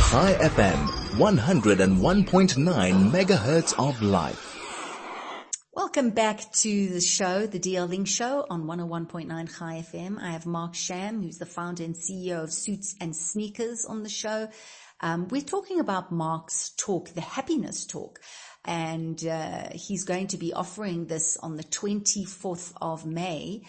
Chai 0.10 0.34
FM, 0.40 0.88
101.9 1.18 3.12
megahertz 3.12 3.74
of 3.78 4.02
life. 4.02 4.49
Welcome 5.72 6.10
back 6.10 6.52
to 6.62 6.90
the 6.90 7.00
show, 7.00 7.46
the 7.46 7.60
DL 7.60 7.88
Link 7.88 8.08
Show 8.08 8.44
on 8.50 8.64
101.9 8.64 9.28
Chai 9.56 9.86
FM. 9.94 10.20
I 10.20 10.32
have 10.32 10.48
Mark 10.48 10.74
Sham, 10.74 11.22
who's 11.22 11.38
the 11.38 11.46
founder 11.46 11.84
and 11.84 11.96
CEO 11.96 12.42
of 12.42 12.52
Suits 12.52 12.96
and 13.00 13.16
Sneakers 13.16 13.86
on 13.86 14.02
the 14.02 14.10
show. 14.10 14.50
Um, 15.00 15.28
we're 15.28 15.44
talking 15.44 15.80
about 15.80 16.12
Mark's 16.12 16.72
talk, 16.72 17.10
the 17.10 17.22
happiness 17.22 17.86
talk. 17.86 18.20
And 18.66 19.24
uh, 19.24 19.70
he's 19.72 20.06
going 20.06 20.28
to 20.30 20.38
be 20.38 20.54
offering 20.54 21.06
this 21.06 21.38
on 21.38 21.56
the 21.56 21.64
24th 21.64 22.74
of 22.82 23.06
May 23.06 23.62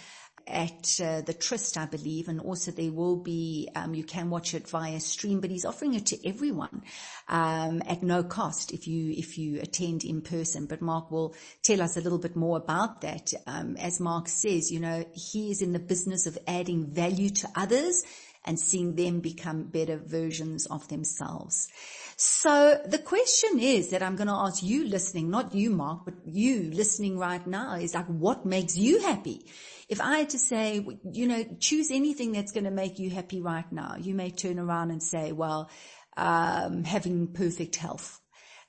at 0.47 1.00
uh, 1.02 1.20
the 1.23 1.35
Tryst, 1.35 1.76
I 1.76 1.87
believe, 1.87 2.28
and 2.28 2.40
also 2.40 2.70
there 2.70 2.92
will 2.92 3.16
be, 3.16 3.68
um, 3.75 3.94
you 3.94 4.04
can 4.04 4.30
watch 4.30 4.54
it 4.54 4.68
via 4.68 5.00
stream, 5.00 5.40
but 5.40 5.50
he's 5.50 5.64
offering 5.64 5.94
it 5.94 6.06
to 6.06 6.28
everyone, 6.28 6.82
um, 7.28 7.82
at 7.87 8.02
no 8.02 8.23
cost 8.23 8.73
if 8.73 8.87
you, 8.87 9.12
if 9.12 9.38
you 9.38 9.61
attend 9.61 10.04
in 10.04 10.23
person. 10.23 10.66
But 10.66 10.82
Mark 10.82 11.11
will 11.11 11.35
tell 11.62 11.82
us 11.82 11.97
a 11.97 12.00
little 12.00 12.18
bit 12.18 12.37
more 12.37 12.56
about 12.56 13.00
that. 13.02 13.32
Um, 13.47 13.76
as 13.76 14.00
Mark 14.00 14.28
says, 14.28 14.70
you 14.70 14.80
know, 14.80 15.04
he 15.12 15.50
is 15.50 15.62
in 15.62 15.73
the 15.73 15.78
business 15.78 16.26
of 16.26 16.38
adding 16.47 16.87
value 16.87 17.30
to 17.30 17.49
others 17.54 18.04
and 18.44 18.59
seeing 18.59 18.94
them 18.94 19.20
become 19.20 19.64
better 19.64 19.99
versions 19.99 20.66
of 20.66 20.88
themselves. 20.88 21.68
So 22.16 22.80
the 22.87 22.99
question 22.99 23.59
is 23.59 23.90
that 23.90 24.02
I'm 24.02 24.16
going 24.16 24.28
to 24.28 24.35
ask 24.35 24.62
you 24.62 24.87
listening, 24.87 25.30
not 25.30 25.54
you, 25.54 25.70
Mark, 25.70 26.04
but 26.04 26.14
you 26.25 26.70
listening 26.73 27.18
right 27.18 27.47
now 27.47 27.75
is 27.75 27.94
like, 27.94 28.06
what 28.06 28.47
makes 28.47 28.76
you 28.76 29.00
happy? 29.00 29.44
If 29.90 30.00
I 30.00 30.18
had 30.18 30.30
to 30.30 30.38
say, 30.38 30.87
you 31.12 31.26
know, 31.26 31.44
choose 31.59 31.90
anything 31.90 32.32
that's 32.32 32.52
going 32.52 32.64
to 32.64 32.70
make 32.70 32.99
you 32.99 33.11
happy 33.11 33.40
right 33.40 33.70
now, 33.70 33.97
you 34.00 34.14
may 34.14 34.30
turn 34.30 34.59
around 34.59 34.90
and 34.90 35.02
say, 35.02 35.32
well, 35.32 35.68
um, 36.16 36.85
having 36.85 37.32
perfect 37.35 37.76
health, 37.76 38.20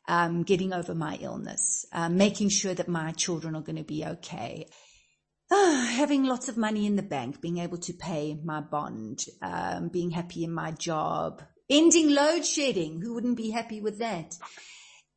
um, 0.08 0.44
getting 0.44 0.74
over 0.74 0.94
my 0.94 1.16
illness, 1.22 1.86
um, 1.94 2.18
making 2.18 2.50
sure 2.50 2.74
that 2.74 2.88
my 2.90 3.12
children 3.12 3.56
are 3.56 3.62
going 3.62 3.78
to 3.78 3.84
be 3.84 4.04
okay. 4.04 4.66
Having 5.52 6.26
lots 6.26 6.50
of 6.50 6.58
money 6.58 6.86
in 6.86 6.96
the 6.96 7.04
bank, 7.04 7.40
being 7.40 7.60
able 7.60 7.78
to 7.78 7.94
pay 7.94 8.38
my 8.44 8.60
bond, 8.60 9.24
um, 9.42 9.90
being 9.90 10.12
happy 10.12 10.44
in 10.44 10.52
my 10.52 10.72
job, 10.72 11.44
Ending 11.72 12.10
load 12.10 12.46
shedding. 12.46 13.00
Who 13.00 13.14
wouldn't 13.14 13.38
be 13.38 13.52
happy 13.52 13.80
with 13.80 14.00
that? 14.00 14.36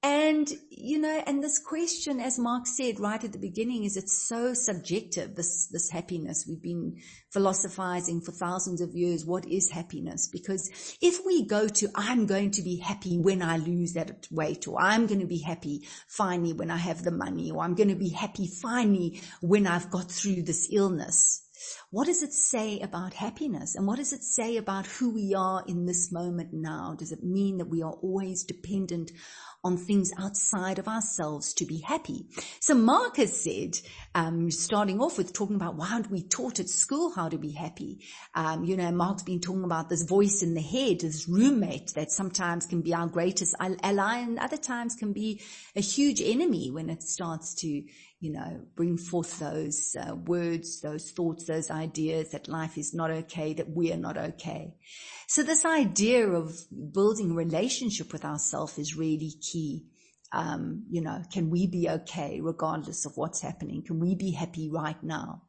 And, 0.05 0.53
you 0.69 0.99
know, 0.99 1.23
and 1.27 1.43
this 1.43 1.59
question, 1.59 2.21
as 2.21 2.39
Mark 2.39 2.67
said 2.67 3.01
right 3.01 3.25
at 3.25 3.33
the 3.33 3.39
beginning, 3.39 3.85
is 3.85 3.97
it's 3.97 4.13
so 4.29 4.53
subjective, 4.53 5.35
this, 5.35 5.69
this 5.69 5.89
happiness. 5.89 6.45
We've 6.47 6.61
been 6.61 7.01
philosophizing 7.31 8.21
for 8.21 8.33
thousands 8.33 8.83
of 8.83 8.95
years. 8.95 9.25
What 9.25 9.47
is 9.47 9.71
happiness? 9.71 10.29
Because 10.31 10.69
if 11.01 11.25
we 11.25 11.47
go 11.47 11.69
to, 11.69 11.89
I'm 11.95 12.27
going 12.27 12.51
to 12.51 12.63
be 12.63 12.77
happy 12.77 13.17
when 13.17 13.41
I 13.41 13.57
lose 13.57 13.95
that 13.95 14.29
weight, 14.31 14.69
or 14.69 14.79
I'm 14.79 15.07
going 15.07 15.21
to 15.21 15.27
be 15.27 15.41
happy 15.41 15.89
finally 16.07 16.53
when 16.53 16.71
I 16.71 16.77
have 16.77 17.03
the 17.03 17.11
money, 17.11 17.51
or 17.51 17.65
I'm 17.65 17.75
going 17.75 17.89
to 17.89 17.95
be 17.95 18.11
happy 18.11 18.47
finally 18.47 19.23
when 19.41 19.67
I've 19.67 19.91
got 19.91 20.11
through 20.11 20.43
this 20.43 20.69
illness. 20.71 21.41
What 21.91 22.09
does 22.09 22.23
it 22.23 22.35
say 22.35 22.81
about 22.81 23.15
happiness? 23.15 23.75
And 23.75 23.87
what 23.87 23.97
does 23.97 24.13
it 24.13 24.23
say 24.23 24.59
about 24.59 24.87
who 24.87 25.15
we 25.15 25.35
are 25.35 25.65
in 25.67 25.87
this 25.87 26.13
moment 26.13 26.51
now? 26.53 26.95
Does 26.99 27.11
it 27.11 27.25
mean 27.25 27.57
that 27.57 27.71
we 27.71 27.83
are 27.83 27.93
always 27.93 28.45
dependent 28.45 29.13
on 29.65 29.79
things 29.79 30.13
outside 30.19 30.79
of 30.79 30.87
ourselves 30.87 31.55
to 31.55 31.65
be 31.65 31.79
happy. 31.81 32.27
So 32.61 32.75
Mark 32.75 33.17
has 33.17 33.43
said, 33.43 33.79
um, 34.15 34.51
starting 34.51 35.01
off 35.01 35.19
with 35.19 35.33
talking 35.33 35.57
about 35.57 35.77
why 35.77 35.91
aren't 35.93 36.11
we 36.11 36.23
taught 36.23 36.61
at 36.61 36.69
school 36.69 37.13
how 37.15 37.29
to 37.31 37.39
be 37.39 37.53
happy? 37.53 38.01
Um, 38.35 38.65
you 38.65 38.77
know, 38.77 38.93
Mark's 38.93 39.23
been 39.23 39.41
talking 39.41 39.65
about 39.65 39.89
this 39.89 40.05
voice 40.05 40.43
in 40.43 40.55
the 40.55 40.61
head, 40.61 41.01
this 41.01 41.29
roommate 41.29 41.95
that 41.95 42.13
sometimes 42.13 42.67
can 42.67 42.83
be 42.83 42.95
our 42.95 43.07
greatest 43.07 43.55
ally 43.59 44.19
and 44.19 44.39
other 44.39 44.59
times 44.59 44.95
can 44.95 45.13
be 45.13 45.41
a 45.75 45.81
huge 45.81 46.21
enemy 46.21 46.71
when 46.71 46.91
it 46.91 47.03
starts 47.03 47.55
to, 47.55 47.69
you 47.69 48.33
know, 48.33 48.61
bring 48.77 48.99
forth 48.99 49.39
those 49.39 49.97
uh, 49.99 50.15
words, 50.15 50.81
those 50.81 51.11
thoughts, 51.11 51.47
those 51.47 51.71
ideas 51.71 52.31
that 52.31 52.49
life 52.49 52.77
is 52.77 52.95
not 52.95 53.11
okay, 53.11 53.55
that 53.55 53.71
we 53.71 53.93
are 53.93 53.97
not 53.97 54.17
okay. 54.17 54.75
So 55.27 55.43
this 55.43 55.65
idea 55.65 56.29
of 56.29 56.55
building 56.93 57.31
a 57.31 57.35
relationship 57.35 58.13
with 58.13 58.25
ourselves 58.25 58.79
is 58.79 58.97
really 58.97 59.33
Um, 60.33 60.87
you 60.91 61.01
know, 61.01 61.23
can 61.33 61.49
we 61.49 61.69
be 61.69 61.89
okay 61.89 62.41
regardless 62.41 63.07
of 63.07 63.13
what's 63.17 63.41
happening? 63.41 63.85
Can 63.87 64.01
we 64.01 64.17
be 64.17 64.33
happy 64.33 64.69
right 64.69 65.01
now? 65.01 65.43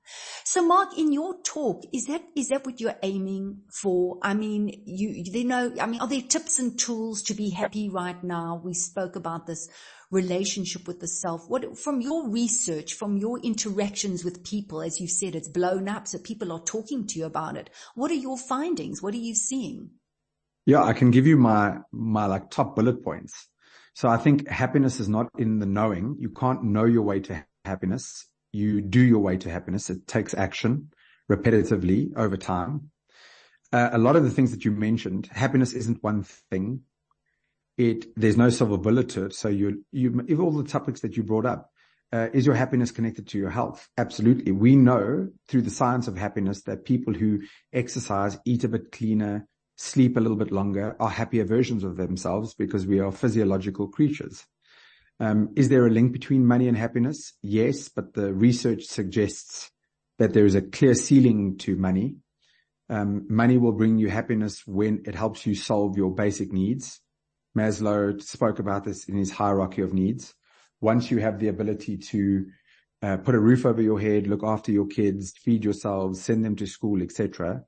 So 0.44 0.64
Mark, 0.64 0.96
in 0.96 1.12
your 1.12 1.42
talk, 1.42 1.86
is 1.92 2.06
that, 2.06 2.22
is 2.36 2.50
that 2.50 2.68
what 2.68 2.80
you're 2.80 3.00
aiming 3.02 3.62
for? 3.82 4.20
I 4.22 4.36
mean, 4.36 4.84
you, 4.86 5.10
you 5.10 5.44
know, 5.44 5.74
I 5.82 5.88
mean, 5.88 6.02
are 6.02 6.08
there 6.08 6.22
tips 6.22 6.60
and 6.60 6.78
tools 6.78 7.24
to 7.24 7.34
be 7.34 7.50
happy 7.50 7.90
right 7.90 8.24
now? 8.24 8.62
We 8.64 8.76
spoke 8.76 9.16
about 9.16 9.48
this 9.48 9.68
relationship 10.12 10.88
with 10.88 11.00
the 11.00 11.08
self. 11.08 11.50
What, 11.50 11.80
from 11.80 12.00
your 12.02 12.30
research, 12.30 12.94
from 12.94 13.18
your 13.18 13.40
interactions 13.40 14.24
with 14.24 14.44
people, 14.44 14.84
as 14.84 15.02
you 15.02 15.08
said, 15.08 15.34
it's 15.36 15.50
blown 15.50 15.90
up. 15.90 16.08
So 16.08 16.20
people 16.20 16.52
are 16.52 16.62
talking 16.64 17.08
to 17.08 17.18
you 17.18 17.26
about 17.26 17.58
it. 17.58 17.72
What 17.96 18.12
are 18.12 18.22
your 18.28 18.38
findings? 18.38 19.02
What 19.02 19.16
are 19.16 19.18
you 19.18 19.34
seeing? 19.34 19.90
Yeah, 20.68 20.84
I 20.84 20.94
can 20.94 21.10
give 21.10 21.26
you 21.26 21.38
my, 21.38 21.78
my 21.92 22.28
like 22.28 22.52
top 22.52 22.76
bullet 22.76 23.04
points. 23.04 23.48
So 23.96 24.10
I 24.10 24.18
think 24.18 24.48
happiness 24.48 25.00
is 25.00 25.10
not 25.10 25.30
in 25.38 25.60
the 25.60 25.66
knowing. 25.66 26.18
You 26.20 26.30
can't 26.30 26.64
know 26.64 26.86
your 26.86 27.02
way 27.02 27.20
to 27.22 27.46
happiness. 27.64 28.28
You 28.52 28.82
do 28.82 29.00
your 29.00 29.20
way 29.20 29.38
to 29.38 29.50
happiness. 29.50 29.90
It 29.90 30.08
takes 30.08 30.34
action 30.34 30.92
repetitively 31.32 32.12
over 32.16 32.38
time. 32.38 32.92
Uh, 33.74 33.90
a 33.92 33.98
lot 33.98 34.16
of 34.16 34.24
the 34.24 34.30
things 34.30 34.52
that 34.52 34.64
you 34.64 34.72
mentioned, 34.72 35.28
happiness 35.32 35.74
isn't 35.74 36.04
one 36.04 36.24
thing 36.24 36.82
it 37.78 38.08
there's 38.16 38.38
no 38.38 38.50
silver 38.50 38.78
bullet 38.78 39.10
to 39.10 39.26
it. 39.26 39.34
So 39.34 39.50
you 39.50 39.84
you 39.92 40.24
if 40.28 40.40
all 40.40 40.52
the 40.52 40.70
topics 40.70 41.02
that 41.02 41.18
you 41.18 41.24
brought 41.24 41.46
up, 41.46 41.72
uh, 42.14 42.30
is 42.34 42.46
your 42.46 42.56
happiness 42.56 42.92
connected 42.92 43.28
to 43.28 43.38
your 43.38 43.50
health? 43.50 43.90
Absolutely. 43.98 44.52
We 44.52 44.76
know 44.76 45.30
through 45.48 45.64
the 45.64 45.70
science 45.70 46.08
of 46.08 46.18
happiness 46.18 46.64
that 46.64 46.86
people 46.86 47.14
who 47.14 47.42
exercise, 47.74 48.38
eat 48.46 48.64
a 48.64 48.70
bit 48.70 48.92
cleaner, 48.92 49.48
sleep 49.76 50.18
a 50.18 50.20
little 50.20 50.38
bit 50.38 50.52
longer, 50.52 50.96
are 51.00 51.10
happier 51.10 51.46
versions 51.46 51.84
of 51.84 51.98
themselves 51.98 52.54
because 52.54 52.86
we 52.86 53.00
are 53.00 53.12
physiological 53.12 53.88
creatures. 53.88 54.46
Um, 55.20 55.50
is 55.56 55.70
there 55.70 55.86
a 55.86 55.90
link 55.90 56.12
between 56.12 56.46
money 56.46 56.68
and 56.68 56.78
happiness? 56.78 57.34
Yes, 57.42 57.90
but 57.90 58.14
the 58.14 58.34
research 58.34 58.84
suggests 58.84 59.72
that 60.18 60.34
there 60.34 60.46
is 60.46 60.56
a 60.56 60.62
clear 60.62 60.94
ceiling 60.94 61.58
to 61.60 61.76
money. 61.76 62.18
Um, 62.90 63.26
money 63.30 63.58
will 63.58 63.72
bring 63.72 63.98
you 63.98 64.10
happiness 64.10 64.64
when 64.66 65.04
it 65.06 65.16
helps 65.16 65.46
you 65.46 65.56
solve 65.56 65.98
your 65.98 66.14
basic 66.14 66.52
needs. 66.52 67.02
Maslow 67.58 68.22
spoke 68.22 68.60
about 68.60 68.84
this 68.84 69.06
in 69.06 69.18
his 69.18 69.32
hierarchy 69.32 69.82
of 69.82 69.94
needs. 69.94 70.34
Once 70.82 71.10
you 71.10 71.20
have 71.20 71.40
the 71.40 71.48
ability 71.48 71.98
to 71.98 72.46
uh, 73.02 73.18
put 73.18 73.36
a 73.36 73.40
roof 73.40 73.66
over 73.66 73.82
your 73.82 74.00
head, 74.00 74.28
look 74.28 74.44
after 74.44 74.72
your 74.72 74.86
kids, 74.86 75.34
feed 75.38 75.64
yourselves, 75.64 76.22
send 76.22 76.44
them 76.44 76.56
to 76.58 76.68
school, 76.68 77.02
etc., 77.02 77.64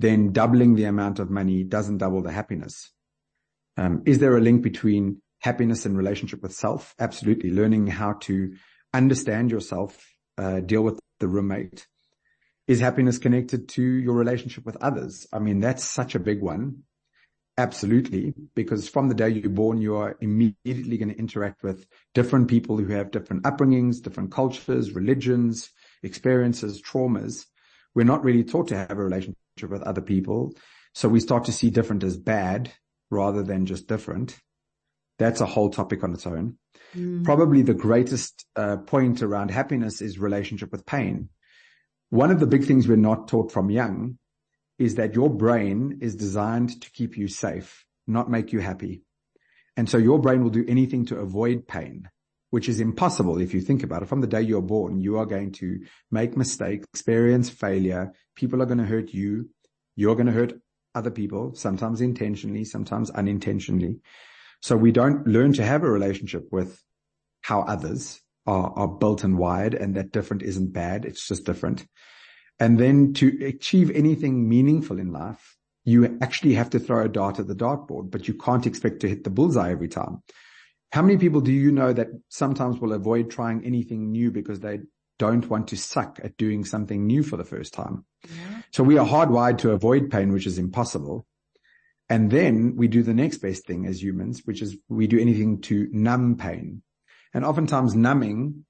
then 0.00 0.32
doubling 0.32 0.76
the 0.76 0.84
amount 0.84 1.18
of 1.18 1.28
money 1.28 1.64
doesn't 1.64 1.98
double 1.98 2.22
the 2.22 2.30
happiness. 2.30 2.92
Um, 3.76 4.02
is 4.06 4.20
there 4.20 4.36
a 4.36 4.40
link 4.40 4.62
between 4.62 5.20
happiness 5.40 5.86
and 5.86 5.98
relationship 5.98 6.40
with 6.40 6.52
self? 6.52 6.94
Absolutely. 7.00 7.50
Learning 7.50 7.88
how 7.88 8.12
to 8.20 8.54
understand 8.94 9.50
yourself, 9.50 9.98
uh, 10.36 10.60
deal 10.60 10.82
with 10.82 11.00
the 11.18 11.26
roommate. 11.26 11.86
Is 12.68 12.80
happiness 12.80 13.18
connected 13.18 13.68
to 13.70 13.82
your 13.82 14.14
relationship 14.14 14.64
with 14.64 14.76
others? 14.76 15.26
I 15.32 15.40
mean, 15.40 15.58
that's 15.58 15.84
such 15.84 16.14
a 16.14 16.20
big 16.20 16.42
one. 16.42 16.84
Absolutely. 17.56 18.34
Because 18.54 18.88
from 18.88 19.08
the 19.08 19.14
day 19.14 19.30
you're 19.30 19.50
born, 19.50 19.80
you 19.80 19.96
are 19.96 20.16
immediately 20.20 20.96
going 20.96 21.08
to 21.08 21.18
interact 21.18 21.64
with 21.64 21.86
different 22.14 22.46
people 22.46 22.78
who 22.78 22.86
have 22.86 23.10
different 23.10 23.42
upbringings, 23.42 24.00
different 24.00 24.30
cultures, 24.30 24.92
religions, 24.92 25.70
experiences, 26.04 26.80
traumas. 26.80 27.46
We're 27.96 28.04
not 28.04 28.22
really 28.22 28.44
taught 28.44 28.68
to 28.68 28.76
have 28.76 28.92
a 28.92 29.02
relationship 29.02 29.38
with 29.66 29.82
other 29.82 30.00
people. 30.00 30.54
So 30.94 31.08
we 31.08 31.20
start 31.20 31.44
to 31.44 31.52
see 31.52 31.70
different 31.70 32.04
as 32.04 32.16
bad 32.16 32.72
rather 33.10 33.42
than 33.42 33.66
just 33.66 33.88
different. 33.88 34.38
That's 35.18 35.40
a 35.40 35.46
whole 35.46 35.70
topic 35.70 36.04
on 36.04 36.12
its 36.12 36.26
own. 36.26 36.58
Mm. 36.94 37.24
Probably 37.24 37.62
the 37.62 37.74
greatest 37.74 38.46
uh, 38.56 38.78
point 38.78 39.22
around 39.22 39.50
happiness 39.50 40.00
is 40.00 40.18
relationship 40.18 40.70
with 40.72 40.86
pain. 40.86 41.28
One 42.10 42.30
of 42.30 42.40
the 42.40 42.46
big 42.46 42.64
things 42.64 42.88
we're 42.88 42.96
not 42.96 43.28
taught 43.28 43.52
from 43.52 43.70
young 43.70 44.18
is 44.78 44.94
that 44.94 45.14
your 45.14 45.28
brain 45.28 45.98
is 46.00 46.14
designed 46.14 46.80
to 46.80 46.90
keep 46.92 47.16
you 47.16 47.28
safe, 47.28 47.84
not 48.06 48.30
make 48.30 48.52
you 48.52 48.60
happy. 48.60 49.02
And 49.76 49.88
so 49.88 49.98
your 49.98 50.18
brain 50.18 50.42
will 50.42 50.50
do 50.50 50.64
anything 50.66 51.06
to 51.06 51.18
avoid 51.18 51.68
pain, 51.68 52.08
which 52.50 52.68
is 52.68 52.80
impossible 52.80 53.40
if 53.40 53.52
you 53.52 53.60
think 53.60 53.82
about 53.82 54.02
it. 54.02 54.08
From 54.08 54.20
the 54.20 54.26
day 54.26 54.40
you're 54.42 54.62
born, 54.62 55.00
you 55.00 55.18
are 55.18 55.26
going 55.26 55.52
to 55.52 55.80
make 56.10 56.36
mistakes, 56.36 56.86
experience 56.94 57.50
failure. 57.50 58.12
People 58.38 58.62
are 58.62 58.66
going 58.66 58.78
to 58.78 58.84
hurt 58.84 59.12
you. 59.12 59.50
You're 59.96 60.14
going 60.14 60.26
to 60.26 60.32
hurt 60.32 60.52
other 60.94 61.10
people, 61.10 61.56
sometimes 61.56 62.00
intentionally, 62.00 62.64
sometimes 62.64 63.10
unintentionally. 63.10 63.98
So 64.62 64.76
we 64.76 64.92
don't 64.92 65.26
learn 65.26 65.52
to 65.54 65.64
have 65.64 65.82
a 65.82 65.90
relationship 65.90 66.46
with 66.52 66.80
how 67.40 67.62
others 67.62 68.20
are, 68.46 68.72
are 68.76 68.86
built 68.86 69.24
and 69.24 69.36
wired 69.36 69.74
and 69.74 69.96
that 69.96 70.12
different 70.12 70.42
isn't 70.42 70.72
bad. 70.72 71.04
It's 71.04 71.26
just 71.26 71.44
different. 71.44 71.84
And 72.60 72.78
then 72.78 73.12
to 73.14 73.44
achieve 73.44 73.90
anything 73.90 74.48
meaningful 74.48 75.00
in 75.00 75.12
life, 75.12 75.56
you 75.84 76.16
actually 76.22 76.54
have 76.54 76.70
to 76.70 76.78
throw 76.78 77.04
a 77.04 77.08
dart 77.08 77.40
at 77.40 77.48
the 77.48 77.56
dartboard, 77.56 78.12
but 78.12 78.28
you 78.28 78.34
can't 78.34 78.66
expect 78.66 79.00
to 79.00 79.08
hit 79.08 79.24
the 79.24 79.30
bullseye 79.30 79.72
every 79.72 79.88
time. 79.88 80.22
How 80.92 81.02
many 81.02 81.18
people 81.18 81.40
do 81.40 81.52
you 81.52 81.72
know 81.72 81.92
that 81.92 82.08
sometimes 82.28 82.78
will 82.78 82.92
avoid 82.92 83.30
trying 83.30 83.64
anything 83.64 84.12
new 84.12 84.30
because 84.30 84.60
they 84.60 84.80
don't 85.18 85.48
want 85.48 85.68
to 85.68 85.76
suck 85.76 86.20
at 86.22 86.36
doing 86.36 86.64
something 86.64 87.06
new 87.06 87.22
for 87.22 87.36
the 87.36 87.44
first 87.44 87.74
time? 87.74 88.04
Yeah. 88.24 88.62
So 88.72 88.82
we 88.82 88.98
are 88.98 89.06
hardwired 89.06 89.58
to 89.58 89.72
avoid 89.72 90.10
pain, 90.10 90.32
which 90.32 90.46
is 90.46 90.58
impossible. 90.58 91.26
And 92.08 92.30
then 92.30 92.74
we 92.76 92.88
do 92.88 93.02
the 93.02 93.14
next 93.14 93.38
best 93.38 93.66
thing 93.66 93.86
as 93.86 94.02
humans, 94.02 94.42
which 94.44 94.62
is 94.62 94.76
we 94.88 95.06
do 95.06 95.18
anything 95.18 95.60
to 95.62 95.88
numb 95.92 96.36
pain. 96.36 96.82
And 97.34 97.44
oftentimes 97.44 97.94
numbing 97.94 98.64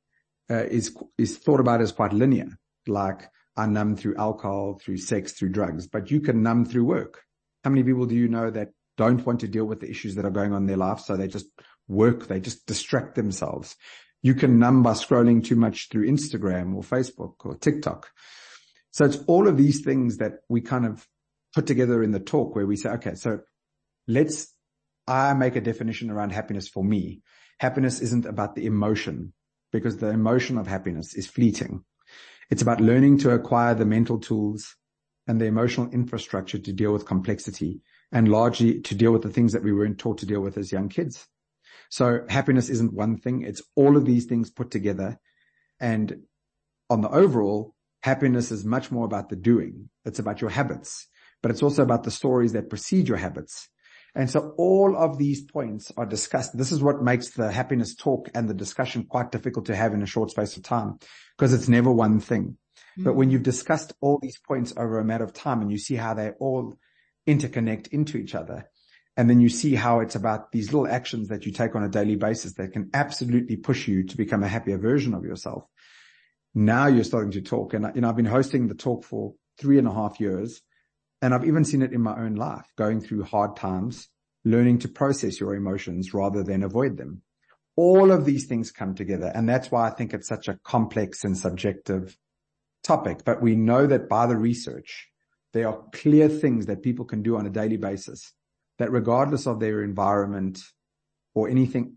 uh, 0.50 0.64
is, 0.64 0.96
is 1.16 1.38
thought 1.38 1.60
about 1.60 1.80
as 1.80 1.92
quite 1.92 2.12
linear. 2.12 2.48
Like 2.86 3.28
are 3.58 3.66
numb 3.66 3.96
through 3.96 4.16
alcohol, 4.16 4.80
through 4.80 4.98
sex, 4.98 5.32
through 5.32 5.50
drugs, 5.50 5.86
but 5.88 6.10
you 6.10 6.20
can 6.20 6.42
numb 6.42 6.64
through 6.64 6.84
work. 6.84 7.22
How 7.64 7.70
many 7.70 7.82
people 7.82 8.06
do 8.06 8.14
you 8.14 8.28
know 8.28 8.50
that 8.50 8.70
don't 8.96 9.24
want 9.26 9.40
to 9.40 9.48
deal 9.48 9.64
with 9.64 9.80
the 9.80 9.90
issues 9.90 10.14
that 10.14 10.24
are 10.24 10.30
going 10.30 10.52
on 10.52 10.62
in 10.62 10.66
their 10.66 10.76
life? 10.76 11.00
So 11.00 11.16
they 11.16 11.26
just 11.26 11.46
work, 11.88 12.28
they 12.28 12.38
just 12.38 12.66
distract 12.66 13.16
themselves. 13.16 13.76
You 14.22 14.34
can 14.34 14.58
numb 14.58 14.82
by 14.82 14.92
scrolling 14.92 15.44
too 15.44 15.56
much 15.56 15.88
through 15.88 16.08
Instagram 16.08 16.74
or 16.74 16.82
Facebook 16.82 17.34
or 17.44 17.56
TikTok. 17.56 18.10
So 18.90 19.04
it's 19.04 19.18
all 19.26 19.46
of 19.46 19.56
these 19.56 19.84
things 19.84 20.16
that 20.18 20.40
we 20.48 20.60
kind 20.60 20.84
of 20.86 21.06
put 21.54 21.66
together 21.66 22.02
in 22.02 22.10
the 22.10 22.20
talk 22.20 22.54
where 22.54 22.66
we 22.66 22.76
say, 22.76 22.90
okay, 22.90 23.14
so 23.14 23.40
let's, 24.06 24.52
I 25.06 25.34
make 25.34 25.56
a 25.56 25.60
definition 25.60 26.10
around 26.10 26.30
happiness 26.30 26.68
for 26.68 26.82
me. 26.82 27.22
Happiness 27.60 28.00
isn't 28.00 28.26
about 28.26 28.54
the 28.54 28.66
emotion 28.66 29.32
because 29.72 29.98
the 29.98 30.08
emotion 30.08 30.58
of 30.58 30.66
happiness 30.66 31.14
is 31.14 31.26
fleeting. 31.26 31.84
It's 32.50 32.62
about 32.62 32.80
learning 32.80 33.18
to 33.18 33.30
acquire 33.30 33.74
the 33.74 33.84
mental 33.84 34.18
tools 34.18 34.74
and 35.26 35.40
the 35.40 35.44
emotional 35.44 35.90
infrastructure 35.90 36.58
to 36.58 36.72
deal 36.72 36.92
with 36.92 37.06
complexity 37.06 37.82
and 38.10 38.28
largely 38.28 38.80
to 38.80 38.94
deal 38.94 39.12
with 39.12 39.22
the 39.22 39.30
things 39.30 39.52
that 39.52 39.62
we 39.62 39.72
weren't 39.72 39.98
taught 39.98 40.18
to 40.18 40.26
deal 40.26 40.40
with 40.40 40.56
as 40.56 40.72
young 40.72 40.88
kids. 40.88 41.26
So 41.88 42.20
happiness 42.28 42.68
isn't 42.68 42.92
one 42.92 43.16
thing. 43.16 43.42
It's 43.42 43.62
all 43.74 43.96
of 43.96 44.04
these 44.04 44.26
things 44.26 44.50
put 44.50 44.70
together. 44.70 45.18
And 45.80 46.22
on 46.90 47.00
the 47.00 47.10
overall, 47.10 47.74
happiness 48.02 48.50
is 48.50 48.64
much 48.64 48.90
more 48.90 49.04
about 49.04 49.28
the 49.28 49.36
doing. 49.36 49.88
It's 50.04 50.18
about 50.18 50.40
your 50.40 50.50
habits, 50.50 51.06
but 51.42 51.50
it's 51.50 51.62
also 51.62 51.82
about 51.82 52.04
the 52.04 52.10
stories 52.10 52.52
that 52.52 52.70
precede 52.70 53.08
your 53.08 53.18
habits. 53.18 53.68
And 54.14 54.30
so 54.30 54.54
all 54.56 54.96
of 54.96 55.18
these 55.18 55.42
points 55.44 55.92
are 55.96 56.06
discussed. 56.06 56.56
This 56.56 56.72
is 56.72 56.82
what 56.82 57.02
makes 57.02 57.30
the 57.30 57.52
happiness 57.52 57.94
talk 57.94 58.28
and 58.34 58.48
the 58.48 58.54
discussion 58.54 59.04
quite 59.04 59.30
difficult 59.30 59.66
to 59.66 59.76
have 59.76 59.94
in 59.94 60.02
a 60.02 60.06
short 60.06 60.30
space 60.30 60.56
of 60.56 60.62
time 60.62 60.98
because 61.36 61.52
it's 61.52 61.68
never 61.68 61.92
one 61.92 62.20
thing. 62.20 62.56
Mm. 62.98 63.04
But 63.04 63.16
when 63.16 63.30
you've 63.30 63.42
discussed 63.42 63.92
all 64.00 64.18
these 64.20 64.38
points 64.38 64.72
over 64.76 64.98
a 64.98 65.04
matter 65.04 65.24
of 65.24 65.32
time 65.32 65.60
and 65.60 65.70
you 65.70 65.78
see 65.78 65.94
how 65.94 66.14
they 66.14 66.30
all 66.40 66.78
interconnect 67.26 67.88
into 67.88 68.16
each 68.16 68.34
other, 68.34 68.68
and 69.18 69.28
then 69.28 69.40
you 69.40 69.48
see 69.48 69.74
how 69.74 69.98
it's 69.98 70.14
about 70.14 70.52
these 70.52 70.72
little 70.72 70.86
actions 70.86 71.26
that 71.28 71.44
you 71.44 71.50
take 71.50 71.74
on 71.74 71.82
a 71.82 71.88
daily 71.88 72.14
basis 72.14 72.52
that 72.52 72.72
can 72.72 72.88
absolutely 72.94 73.56
push 73.56 73.88
you 73.88 74.04
to 74.04 74.16
become 74.16 74.44
a 74.44 74.48
happier 74.48 74.78
version 74.78 75.12
of 75.12 75.24
yourself. 75.24 75.64
Now 76.54 76.86
you're 76.86 77.02
starting 77.02 77.32
to 77.32 77.40
talk. 77.40 77.74
And, 77.74 77.90
you 77.96 78.00
know, 78.00 78.08
I've 78.08 78.16
been 78.16 78.24
hosting 78.24 78.68
the 78.68 78.76
talk 78.76 79.02
for 79.02 79.34
three 79.58 79.76
and 79.76 79.88
a 79.88 79.92
half 79.92 80.20
years 80.20 80.62
and 81.20 81.34
I've 81.34 81.44
even 81.44 81.64
seen 81.64 81.82
it 81.82 81.92
in 81.92 82.00
my 82.00 82.16
own 82.16 82.36
life, 82.36 82.72
going 82.76 83.00
through 83.00 83.24
hard 83.24 83.56
times, 83.56 84.06
learning 84.44 84.78
to 84.80 84.88
process 84.88 85.40
your 85.40 85.56
emotions 85.56 86.14
rather 86.14 86.44
than 86.44 86.62
avoid 86.62 86.96
them. 86.96 87.22
All 87.74 88.12
of 88.12 88.24
these 88.24 88.46
things 88.46 88.70
come 88.70 88.94
together. 88.94 89.32
And 89.34 89.48
that's 89.48 89.68
why 89.68 89.88
I 89.88 89.90
think 89.90 90.14
it's 90.14 90.28
such 90.28 90.46
a 90.46 90.60
complex 90.62 91.24
and 91.24 91.36
subjective 91.36 92.16
topic. 92.84 93.24
But 93.24 93.42
we 93.42 93.56
know 93.56 93.84
that 93.84 94.08
by 94.08 94.28
the 94.28 94.36
research, 94.36 95.08
there 95.54 95.66
are 95.66 95.82
clear 95.92 96.28
things 96.28 96.66
that 96.66 96.84
people 96.84 97.04
can 97.04 97.22
do 97.22 97.36
on 97.36 97.46
a 97.46 97.50
daily 97.50 97.78
basis 97.78 98.32
that 98.78 98.92
regardless 98.92 99.46
of 99.46 99.60
their 99.60 99.82
environment 99.82 100.60
or 101.34 101.48
anything 101.48 101.96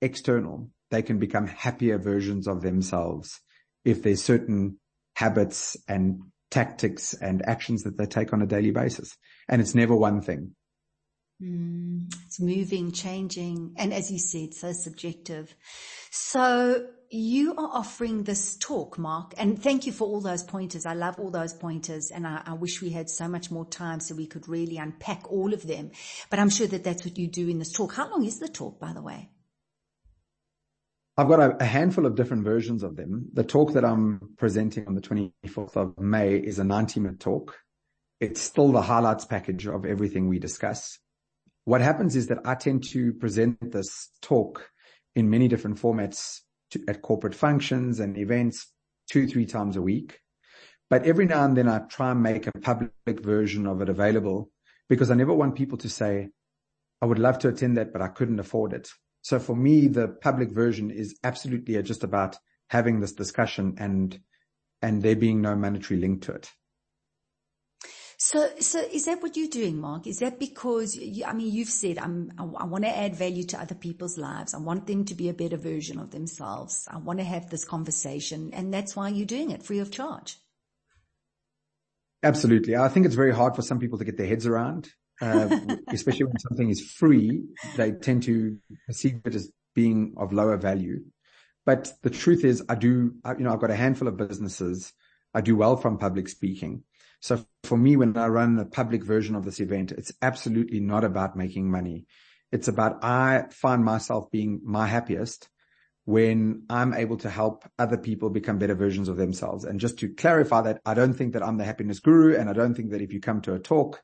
external, 0.00 0.70
they 0.90 1.02
can 1.02 1.18
become 1.18 1.46
happier 1.46 1.98
versions 1.98 2.46
of 2.46 2.62
themselves 2.62 3.40
if 3.84 4.02
there's 4.02 4.22
certain 4.22 4.78
habits 5.16 5.76
and 5.88 6.20
tactics 6.50 7.14
and 7.14 7.46
actions 7.48 7.82
that 7.82 7.98
they 7.98 8.06
take 8.06 8.32
on 8.32 8.42
a 8.42 8.46
daily 8.46 8.70
basis. 8.70 9.16
And 9.48 9.60
it's 9.60 9.74
never 9.74 9.94
one 9.94 10.20
thing. 10.20 10.54
Mm, 11.42 12.12
it's 12.26 12.40
moving, 12.40 12.92
changing, 12.92 13.74
and 13.76 13.92
as 13.92 14.10
you 14.10 14.18
said, 14.18 14.54
so 14.54 14.72
subjective. 14.72 15.54
So 16.10 16.86
you 17.14 17.52
are 17.52 17.70
offering 17.72 18.24
this 18.24 18.56
talk, 18.56 18.98
Mark, 18.98 19.34
and 19.38 19.62
thank 19.62 19.86
you 19.86 19.92
for 19.92 20.08
all 20.08 20.20
those 20.20 20.42
pointers. 20.42 20.84
I 20.84 20.94
love 20.94 21.18
all 21.18 21.30
those 21.30 21.52
pointers 21.52 22.10
and 22.10 22.26
I, 22.26 22.42
I, 22.44 22.54
wish 22.54 22.82
we 22.82 22.90
had 22.90 23.08
so 23.08 23.28
much 23.28 23.50
more 23.50 23.64
time 23.64 24.00
so 24.00 24.14
we 24.14 24.26
could 24.26 24.48
really 24.48 24.78
unpack 24.78 25.30
all 25.30 25.54
of 25.54 25.66
them. 25.66 25.92
But 26.28 26.40
I'm 26.40 26.50
sure 26.50 26.66
that 26.66 26.82
that's 26.82 27.04
what 27.04 27.16
you 27.16 27.28
do 27.28 27.48
in 27.48 27.58
this 27.58 27.72
talk. 27.72 27.94
How 27.94 28.10
long 28.10 28.24
is 28.24 28.40
the 28.40 28.48
talk, 28.48 28.80
by 28.80 28.92
the 28.92 29.02
way? 29.02 29.30
I've 31.16 31.28
got 31.28 31.38
a, 31.38 31.62
a, 31.62 31.64
handful 31.64 32.06
of 32.06 32.16
different 32.16 32.42
versions 32.42 32.82
of 32.82 32.96
them. 32.96 33.28
The 33.32 33.44
talk 33.44 33.74
that 33.74 33.84
I'm 33.84 34.34
presenting 34.36 34.88
on 34.88 34.96
the 34.96 35.00
24th 35.00 35.76
of 35.76 35.98
May 35.98 36.34
is 36.34 36.58
a 36.58 36.64
90 36.64 36.98
minute 37.00 37.20
talk. 37.20 37.56
It's 38.18 38.40
still 38.40 38.72
the 38.72 38.82
highlights 38.82 39.24
package 39.24 39.68
of 39.68 39.84
everything 39.84 40.28
we 40.28 40.40
discuss. 40.40 40.98
What 41.64 41.80
happens 41.80 42.16
is 42.16 42.26
that 42.26 42.38
I 42.44 42.56
tend 42.56 42.84
to 42.90 43.12
present 43.12 43.72
this 43.72 44.10
talk 44.20 44.68
in 45.14 45.30
many 45.30 45.46
different 45.46 45.80
formats 45.80 46.40
to, 46.74 46.84
at 46.86 47.02
corporate 47.02 47.34
functions 47.34 47.98
and 47.98 48.16
events 48.16 48.70
two, 49.10 49.26
three 49.26 49.46
times 49.46 49.76
a 49.76 49.82
week. 49.82 50.20
But 50.90 51.06
every 51.06 51.26
now 51.26 51.44
and 51.44 51.56
then 51.56 51.68
I 51.68 51.78
try 51.78 52.10
and 52.12 52.22
make 52.22 52.46
a 52.46 52.52
public 52.52 52.92
version 53.06 53.66
of 53.66 53.80
it 53.80 53.88
available 53.88 54.50
because 54.88 55.10
I 55.10 55.14
never 55.14 55.32
want 55.32 55.56
people 55.56 55.78
to 55.78 55.88
say, 55.88 56.28
I 57.00 57.06
would 57.06 57.18
love 57.18 57.38
to 57.40 57.48
attend 57.48 57.76
that, 57.76 57.92
but 57.92 58.02
I 58.02 58.08
couldn't 58.08 58.38
afford 58.38 58.72
it. 58.72 58.90
So 59.22 59.38
for 59.38 59.56
me, 59.56 59.88
the 59.88 60.08
public 60.08 60.50
version 60.50 60.90
is 60.90 61.18
absolutely 61.24 61.82
just 61.82 62.04
about 62.04 62.36
having 62.68 63.00
this 63.00 63.12
discussion 63.12 63.76
and, 63.78 64.18
and 64.82 65.02
there 65.02 65.16
being 65.16 65.40
no 65.40 65.56
monetary 65.56 65.98
link 65.98 66.22
to 66.22 66.32
it. 66.32 66.50
So, 68.18 68.48
so 68.60 68.80
is 68.80 69.06
that 69.06 69.22
what 69.22 69.36
you're 69.36 69.48
doing, 69.48 69.80
Mark? 69.80 70.06
Is 70.06 70.18
that 70.18 70.38
because 70.38 70.96
you, 70.96 71.24
I 71.24 71.32
mean, 71.32 71.52
you've 71.52 71.68
said, 71.68 71.98
I'm, 71.98 72.32
I, 72.38 72.44
I 72.44 72.64
want 72.64 72.84
to 72.84 72.96
add 72.96 73.16
value 73.16 73.44
to 73.44 73.60
other 73.60 73.74
people's 73.74 74.16
lives. 74.16 74.54
I 74.54 74.58
want 74.58 74.86
them 74.86 75.04
to 75.06 75.14
be 75.14 75.28
a 75.28 75.34
better 75.34 75.56
version 75.56 75.98
of 75.98 76.10
themselves. 76.10 76.86
I 76.90 76.98
want 76.98 77.18
to 77.18 77.24
have 77.24 77.50
this 77.50 77.64
conversation 77.64 78.50
and 78.52 78.72
that's 78.72 78.94
why 78.94 79.08
you're 79.08 79.26
doing 79.26 79.50
it 79.50 79.62
free 79.62 79.80
of 79.80 79.90
charge. 79.90 80.38
Absolutely. 82.22 82.76
I 82.76 82.88
think 82.88 83.04
it's 83.04 83.14
very 83.14 83.34
hard 83.34 83.54
for 83.54 83.62
some 83.62 83.78
people 83.78 83.98
to 83.98 84.04
get 84.04 84.16
their 84.16 84.26
heads 84.26 84.46
around 84.46 84.90
uh, 85.20 85.48
especially 85.92 86.24
when 86.24 86.38
something 86.38 86.70
is 86.70 86.80
free, 86.80 87.44
they 87.76 87.92
tend 87.92 88.22
to 88.24 88.58
perceive 88.86 89.20
it 89.24 89.34
as 89.34 89.50
being 89.74 90.14
of 90.16 90.32
lower 90.32 90.56
value. 90.56 91.00
But 91.66 91.92
the 92.02 92.10
truth 92.10 92.44
is 92.44 92.62
I 92.68 92.74
do, 92.74 93.14
you 93.38 93.44
know, 93.44 93.52
I've 93.52 93.60
got 93.60 93.70
a 93.70 93.76
handful 93.76 94.08
of 94.08 94.16
businesses. 94.16 94.92
I 95.32 95.40
do 95.40 95.56
well 95.56 95.76
from 95.76 95.98
public 95.98 96.28
speaking. 96.28 96.84
So 97.24 97.42
for 97.62 97.78
me, 97.78 97.96
when 97.96 98.18
I 98.18 98.26
run 98.26 98.58
a 98.58 98.66
public 98.66 99.02
version 99.02 99.34
of 99.34 99.46
this 99.46 99.58
event, 99.58 99.92
it's 99.92 100.12
absolutely 100.20 100.80
not 100.80 101.04
about 101.04 101.38
making 101.38 101.70
money. 101.70 102.04
It's 102.52 102.68
about 102.68 103.02
I 103.02 103.46
find 103.50 103.82
myself 103.82 104.30
being 104.30 104.60
my 104.62 104.86
happiest 104.86 105.48
when 106.04 106.64
I'm 106.68 106.92
able 106.92 107.16
to 107.16 107.30
help 107.30 107.64
other 107.78 107.96
people 107.96 108.28
become 108.28 108.58
better 108.58 108.74
versions 108.74 109.08
of 109.08 109.16
themselves. 109.16 109.64
And 109.64 109.80
just 109.80 110.00
to 110.00 110.10
clarify 110.10 110.60
that, 110.64 110.82
I 110.84 110.92
don't 110.92 111.14
think 111.14 111.32
that 111.32 111.42
I'm 111.42 111.56
the 111.56 111.64
happiness 111.64 111.98
guru. 111.98 112.36
And 112.36 112.50
I 112.50 112.52
don't 112.52 112.74
think 112.74 112.90
that 112.90 113.00
if 113.00 113.10
you 113.10 113.20
come 113.20 113.40
to 113.40 113.54
a 113.54 113.58
talk, 113.58 114.02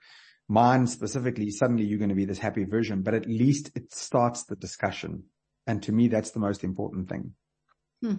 mine 0.48 0.87
specifically, 0.87 1.50
suddenly 1.50 1.85
you're 1.85 1.98
going 1.98 2.09
to 2.09 2.14
be 2.14 2.24
this 2.24 2.38
happy 2.38 2.64
version, 2.64 3.02
but 3.02 3.12
at 3.12 3.26
least 3.26 3.70
it 3.74 3.92
starts 3.92 4.44
the 4.44 4.56
discussion. 4.56 5.24
And 5.66 5.83
to 5.83 5.92
me, 5.92 6.09
that's 6.09 6.30
the 6.30 6.40
most 6.40 6.64
important 6.64 7.11
thing. 7.11 7.35
Hmm. 8.02 8.14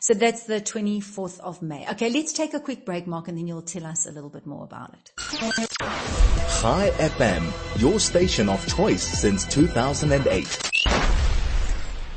So 0.00 0.14
that's 0.14 0.44
the 0.44 0.60
24th 0.60 1.38
of 1.38 1.62
May. 1.62 1.88
Okay, 1.90 2.10
let's 2.10 2.32
take 2.32 2.52
a 2.52 2.58
quick 2.60 2.84
break, 2.84 3.06
Mark, 3.06 3.28
and 3.28 3.38
then 3.38 3.46
you'll 3.46 3.62
tell 3.62 3.86
us 3.86 4.06
a 4.06 4.10
little 4.10 4.30
bit 4.30 4.44
more 4.44 4.64
about 4.64 4.94
it. 4.94 5.12
Chai 6.60 6.90
FM, 6.98 7.80
your 7.80 8.00
station 8.00 8.48
of 8.48 8.66
choice 8.76 9.02
since 9.02 9.44
2008. 9.46 10.70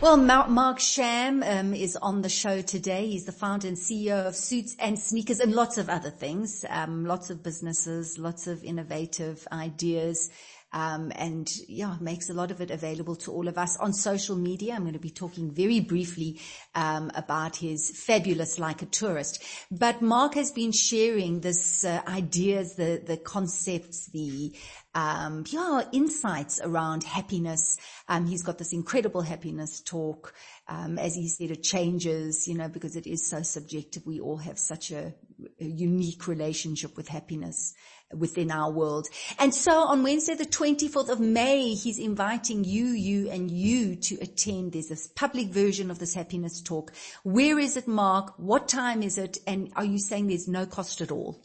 Well, 0.02 0.18
Mark 0.18 0.80
Sham 0.80 1.44
um, 1.44 1.74
is 1.74 1.96
on 1.96 2.24
the 2.24 2.30
show 2.30 2.62
today. 2.62 3.08
He's 3.08 3.24
the 3.24 3.32
founder 3.32 3.70
and 3.70 3.78
CEO 3.78 4.28
of 4.28 4.36
Suits 4.36 4.76
and 4.78 5.00
Sneakers 5.00 5.40
and 5.40 5.54
lots 5.54 5.78
of 5.78 5.90
other 5.90 6.10
things, 6.10 6.66
um, 6.68 7.06
lots 7.06 7.30
of 7.30 7.42
businesses, 7.42 8.18
lots 8.18 8.48
of 8.48 8.66
innovative 8.66 9.48
ideas. 9.52 10.30
Um, 10.74 11.12
and 11.16 11.48
yeah, 11.68 11.96
makes 12.02 12.30
a 12.30 12.34
lot 12.34 12.52
of 12.52 12.60
it 12.60 12.72
available 12.72 13.16
to 13.18 13.32
all 13.32 13.48
of 13.48 13.58
us 13.58 13.78
on 13.78 13.94
social 13.94 14.36
media. 14.36 14.74
I'm 14.74 14.82
going 14.82 14.94
to 14.94 15.00
be 15.00 15.12
talking 15.12 15.52
very 15.52 15.80
briefly 15.80 16.42
um, 16.74 17.12
about 17.16 17.56
his 17.56 17.92
fabulous 17.96 18.58
like 18.58 18.82
a 18.82 18.88
tourist. 18.88 19.44
But 19.72 20.02
Mark 20.02 20.34
has 20.34 20.52
been 20.52 20.72
sharing 20.72 21.42
this 21.42 21.86
uh, 21.86 22.02
ideas, 22.08 22.76
the 22.76 23.02
the 23.06 23.18
concepts, 23.18 24.08
the 24.08 24.54
um, 24.96 25.44
yeah, 25.50 25.84
insights 25.92 26.60
around 26.64 27.04
happiness. 27.04 27.78
Um, 28.08 28.28
he's 28.28 28.44
got 28.44 28.58
this 28.58 28.74
incredible 28.74 29.22
happiness 29.22 29.82
talk. 29.82 30.34
Um, 30.68 30.98
as 30.98 31.16
he 31.16 31.28
said, 31.28 31.52
it 31.52 31.64
changes, 31.64 32.48
you 32.48 32.56
know, 32.56 32.68
because 32.68 32.96
it 32.96 33.08
is 33.08 33.28
so 33.28 33.42
subjective. 33.42 34.06
We 34.06 34.20
all 34.20 34.38
have 34.38 34.60
such 34.60 34.92
a, 34.92 35.14
a 35.60 35.66
unique 35.66 36.28
relationship 36.28 36.96
with 36.98 37.08
happiness 37.08 37.74
within 38.14 38.52
our 38.52 38.72
world. 38.72 39.08
And 39.40 39.54
so 39.54 39.72
on 39.72 40.04
Wednesday, 40.04 40.36
the 40.36 40.46
24th 40.46 41.10
of 41.10 41.20
May, 41.20 41.74
he's 41.74 41.98
inviting 41.98 42.64
you, 42.64 42.86
you 42.86 43.30
and 43.30 43.50
you 43.50 43.96
to 43.96 44.16
attend. 44.22 44.74
There's 44.74 44.88
this 44.88 45.08
public 45.08 45.48
version 45.48 45.90
of 45.90 46.00
this 46.00 46.14
happiness 46.14 46.62
talk. 46.62 46.94
Where 47.24 47.60
is 47.60 47.78
it, 47.78 47.88
Mark? 47.88 48.34
What 48.38 48.68
time 48.68 49.04
is 49.04 49.18
it? 49.18 49.38
And 49.48 49.72
are 49.76 49.86
you 49.86 50.00
saying 50.00 50.28
there's 50.28 50.48
no 50.48 50.66
cost 50.66 51.02
at 51.02 51.12
all? 51.12 51.42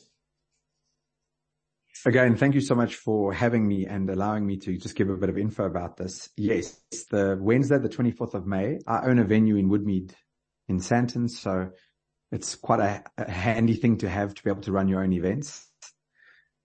Again, 2.07 2.37
thank 2.37 2.55
you 2.55 2.61
so 2.61 2.77
much 2.77 2.95
for 2.95 3.33
having 3.33 3.67
me 3.67 3.87
and 3.87 4.09
allowing 4.09 4.47
me 4.47 4.57
to 4.59 4.77
just 4.77 4.95
give 4.95 5.11
a 5.11 5.17
bit 5.17 5.29
of 5.29 5.37
info 5.37 5.65
about 5.65 5.97
this. 5.97 6.29
Yes, 6.37 6.79
the 7.11 7.37
Wednesday, 7.41 7.79
the 7.79 7.89
24th 7.89 8.35
of 8.35 8.47
May. 8.47 8.79
I 8.87 9.07
own 9.07 9.19
a 9.19 9.25
venue 9.25 9.57
in 9.57 9.69
Woodmead 9.69 10.15
in 10.69 10.79
Sandton. 10.79 11.29
So 11.29 11.71
it's 12.31 12.55
quite 12.55 12.81
a, 12.81 13.05
a 13.17 13.31
handy 13.31 13.75
thing 13.75 13.99
to 13.99 14.09
have 14.09 14.35
to 14.35 14.43
be 14.43 14.51
able 14.51 14.63
to 14.63 14.73
run 14.73 14.89
your 14.89 15.03
own 15.03 15.13
events. 15.13 15.67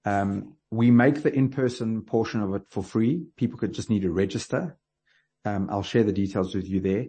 Um, 0.06 0.56
we 0.72 0.92
make 0.92 1.24
the 1.24 1.34
in-person 1.34 2.02
portion 2.02 2.42
of 2.42 2.54
it 2.56 2.64
for 2.70 2.84
free. 2.84 3.26
People 3.38 3.58
could 3.58 3.74
just 3.74 3.90
need 3.90 4.02
to 4.02 4.12
register. 4.12 4.78
Um, 5.46 5.68
I'll 5.70 5.84
share 5.84 6.04
the 6.04 6.12
details 6.12 6.56
with 6.56 6.68
you 6.68 6.80
there. 6.80 7.08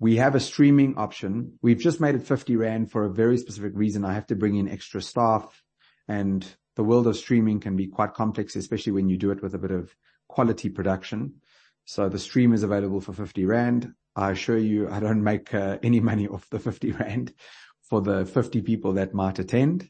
We 0.00 0.16
have 0.16 0.34
a 0.34 0.40
streaming 0.40 0.96
option. 0.96 1.58
We've 1.62 1.78
just 1.78 2.00
made 2.00 2.14
it 2.14 2.26
50 2.26 2.56
Rand 2.56 2.90
for 2.90 3.04
a 3.04 3.10
very 3.10 3.38
specific 3.38 3.72
reason. 3.74 4.04
I 4.04 4.14
have 4.14 4.26
to 4.28 4.36
bring 4.36 4.56
in 4.56 4.68
extra 4.68 5.00
staff 5.00 5.62
and 6.08 6.44
the 6.76 6.84
world 6.84 7.06
of 7.06 7.16
streaming 7.16 7.60
can 7.60 7.76
be 7.76 7.86
quite 7.86 8.14
complex, 8.14 8.56
especially 8.56 8.92
when 8.92 9.08
you 9.08 9.16
do 9.16 9.30
it 9.30 9.42
with 9.42 9.54
a 9.54 9.58
bit 9.58 9.70
of 9.70 9.94
quality 10.28 10.68
production. 10.68 11.34
So 11.84 12.08
the 12.08 12.18
stream 12.18 12.52
is 12.52 12.62
available 12.62 13.00
for 13.00 13.12
50 13.12 13.44
Rand. 13.44 13.94
I 14.16 14.32
assure 14.32 14.58
you, 14.58 14.88
I 14.90 15.00
don't 15.00 15.22
make 15.22 15.54
uh, 15.54 15.78
any 15.82 16.00
money 16.00 16.26
off 16.26 16.48
the 16.50 16.58
50 16.58 16.92
Rand 16.92 17.34
for 17.94 18.00
the 18.00 18.26
50 18.26 18.60
people 18.62 18.94
that 18.94 19.14
might 19.14 19.38
attend. 19.38 19.88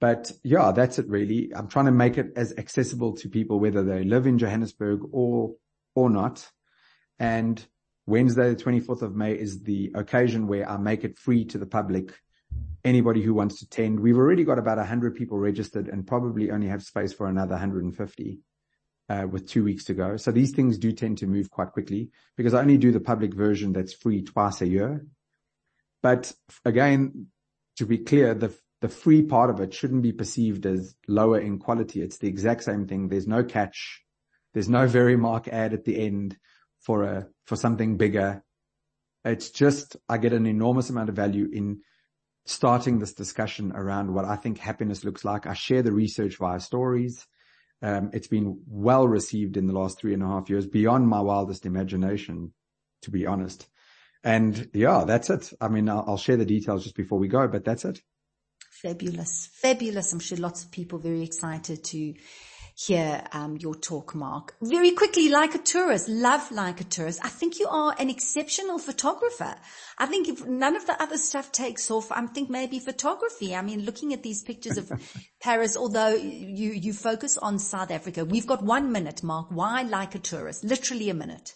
But 0.00 0.32
yeah, 0.42 0.72
that's 0.72 0.98
it 0.98 1.06
really. 1.06 1.52
I'm 1.54 1.68
trying 1.68 1.84
to 1.84 1.92
make 1.92 2.18
it 2.18 2.32
as 2.34 2.52
accessible 2.58 3.12
to 3.18 3.28
people, 3.28 3.60
whether 3.60 3.84
they 3.84 4.02
live 4.02 4.26
in 4.26 4.36
Johannesburg 4.36 5.02
or, 5.12 5.54
or 5.94 6.10
not. 6.10 6.50
And 7.20 7.64
Wednesday, 8.06 8.52
the 8.52 8.60
24th 8.64 9.02
of 9.02 9.14
May 9.14 9.34
is 9.34 9.62
the 9.62 9.92
occasion 9.94 10.48
where 10.48 10.68
I 10.68 10.76
make 10.76 11.04
it 11.04 11.20
free 11.20 11.44
to 11.44 11.58
the 11.58 11.66
public. 11.66 12.12
Anybody 12.84 13.22
who 13.22 13.32
wants 13.32 13.60
to 13.60 13.66
attend. 13.66 14.00
We've 14.00 14.18
already 14.18 14.42
got 14.42 14.58
about 14.58 14.78
100 14.78 15.14
people 15.14 15.38
registered 15.38 15.86
and 15.86 16.04
probably 16.04 16.50
only 16.50 16.66
have 16.66 16.82
space 16.82 17.12
for 17.12 17.28
another 17.28 17.52
150. 17.52 18.40
uh, 19.08 19.26
with 19.30 19.48
two 19.48 19.62
weeks 19.62 19.84
to 19.84 19.94
go. 19.94 20.16
So 20.16 20.32
these 20.32 20.50
things 20.50 20.78
do 20.78 20.90
tend 20.90 21.18
to 21.18 21.28
move 21.28 21.48
quite 21.48 21.70
quickly 21.70 22.10
because 22.36 22.54
I 22.54 22.60
only 22.60 22.76
do 22.76 22.90
the 22.90 23.00
public 23.00 23.34
version 23.34 23.72
that's 23.72 23.92
free 23.92 24.22
twice 24.22 24.62
a 24.62 24.66
year. 24.66 25.04
But 26.02 26.32
again, 26.64 27.26
to 27.76 27.86
be 27.86 27.98
clear, 27.98 28.34
the, 28.34 28.54
the 28.80 28.88
free 28.88 29.22
part 29.22 29.50
of 29.50 29.60
it 29.60 29.74
shouldn't 29.74 30.02
be 30.02 30.12
perceived 30.12 30.66
as 30.66 30.94
lower 31.06 31.38
in 31.38 31.58
quality. 31.58 32.02
It's 32.02 32.18
the 32.18 32.28
exact 32.28 32.64
same 32.64 32.86
thing. 32.86 33.08
There's 33.08 33.26
no 33.26 33.44
catch. 33.44 34.02
There's 34.54 34.68
no 34.68 34.86
Verimark 34.86 35.48
ad 35.48 35.72
at 35.74 35.84
the 35.84 36.00
end 36.00 36.36
for 36.80 37.04
a, 37.04 37.28
for 37.46 37.56
something 37.56 37.96
bigger. 37.96 38.42
It's 39.24 39.50
just, 39.50 39.96
I 40.08 40.18
get 40.18 40.32
an 40.32 40.46
enormous 40.46 40.90
amount 40.90 41.10
of 41.10 41.16
value 41.16 41.48
in 41.52 41.80
starting 42.46 42.98
this 42.98 43.12
discussion 43.12 43.72
around 43.72 44.12
what 44.12 44.24
I 44.24 44.36
think 44.36 44.58
happiness 44.58 45.04
looks 45.04 45.24
like. 45.24 45.46
I 45.46 45.54
share 45.54 45.82
the 45.82 45.92
research 45.92 46.36
via 46.38 46.58
stories. 46.58 47.26
Um, 47.82 48.10
it's 48.12 48.28
been 48.28 48.62
well 48.66 49.06
received 49.06 49.56
in 49.56 49.66
the 49.66 49.72
last 49.72 49.98
three 49.98 50.14
and 50.14 50.22
a 50.22 50.26
half 50.26 50.50
years 50.50 50.66
beyond 50.66 51.06
my 51.06 51.20
wildest 51.20 51.66
imagination, 51.66 52.52
to 53.02 53.10
be 53.10 53.26
honest. 53.26 53.68
And 54.22 54.68
yeah, 54.74 55.04
that's 55.06 55.30
it. 55.30 55.52
I 55.60 55.68
mean, 55.68 55.88
I'll, 55.88 56.04
I'll 56.06 56.18
share 56.18 56.36
the 56.36 56.44
details 56.44 56.84
just 56.84 56.96
before 56.96 57.18
we 57.18 57.28
go, 57.28 57.48
but 57.48 57.64
that's 57.64 57.84
it. 57.84 58.00
Fabulous. 58.82 59.48
Fabulous. 59.54 60.12
I'm 60.12 60.20
sure 60.20 60.38
lots 60.38 60.64
of 60.64 60.70
people 60.70 60.98
very 60.98 61.22
excited 61.22 61.84
to 61.84 62.14
hear 62.74 63.22
um, 63.32 63.56
your 63.58 63.74
talk, 63.74 64.14
Mark. 64.14 64.54
Very 64.62 64.92
quickly, 64.92 65.28
like 65.28 65.54
a 65.54 65.58
tourist, 65.58 66.08
love 66.08 66.50
like 66.50 66.80
a 66.80 66.84
tourist. 66.84 67.20
I 67.22 67.28
think 67.28 67.58
you 67.58 67.68
are 67.68 67.94
an 67.98 68.08
exceptional 68.08 68.78
photographer. 68.78 69.54
I 69.98 70.06
think 70.06 70.28
if 70.28 70.46
none 70.46 70.76
of 70.76 70.86
the 70.86 71.00
other 71.02 71.18
stuff 71.18 71.52
takes 71.52 71.90
off, 71.90 72.10
I 72.10 72.24
think 72.26 72.48
maybe 72.48 72.78
photography. 72.78 73.54
I 73.54 73.62
mean, 73.62 73.84
looking 73.84 74.14
at 74.14 74.22
these 74.22 74.42
pictures 74.42 74.78
of 74.78 74.90
Paris, 75.42 75.76
although 75.76 76.14
you, 76.14 76.70
you 76.70 76.92
focus 76.94 77.36
on 77.36 77.58
South 77.58 77.90
Africa, 77.90 78.24
we've 78.24 78.46
got 78.46 78.62
one 78.62 78.92
minute, 78.92 79.22
Mark. 79.22 79.48
Why 79.50 79.82
like 79.82 80.14
a 80.14 80.18
tourist? 80.18 80.64
Literally 80.64 81.10
a 81.10 81.14
minute. 81.14 81.54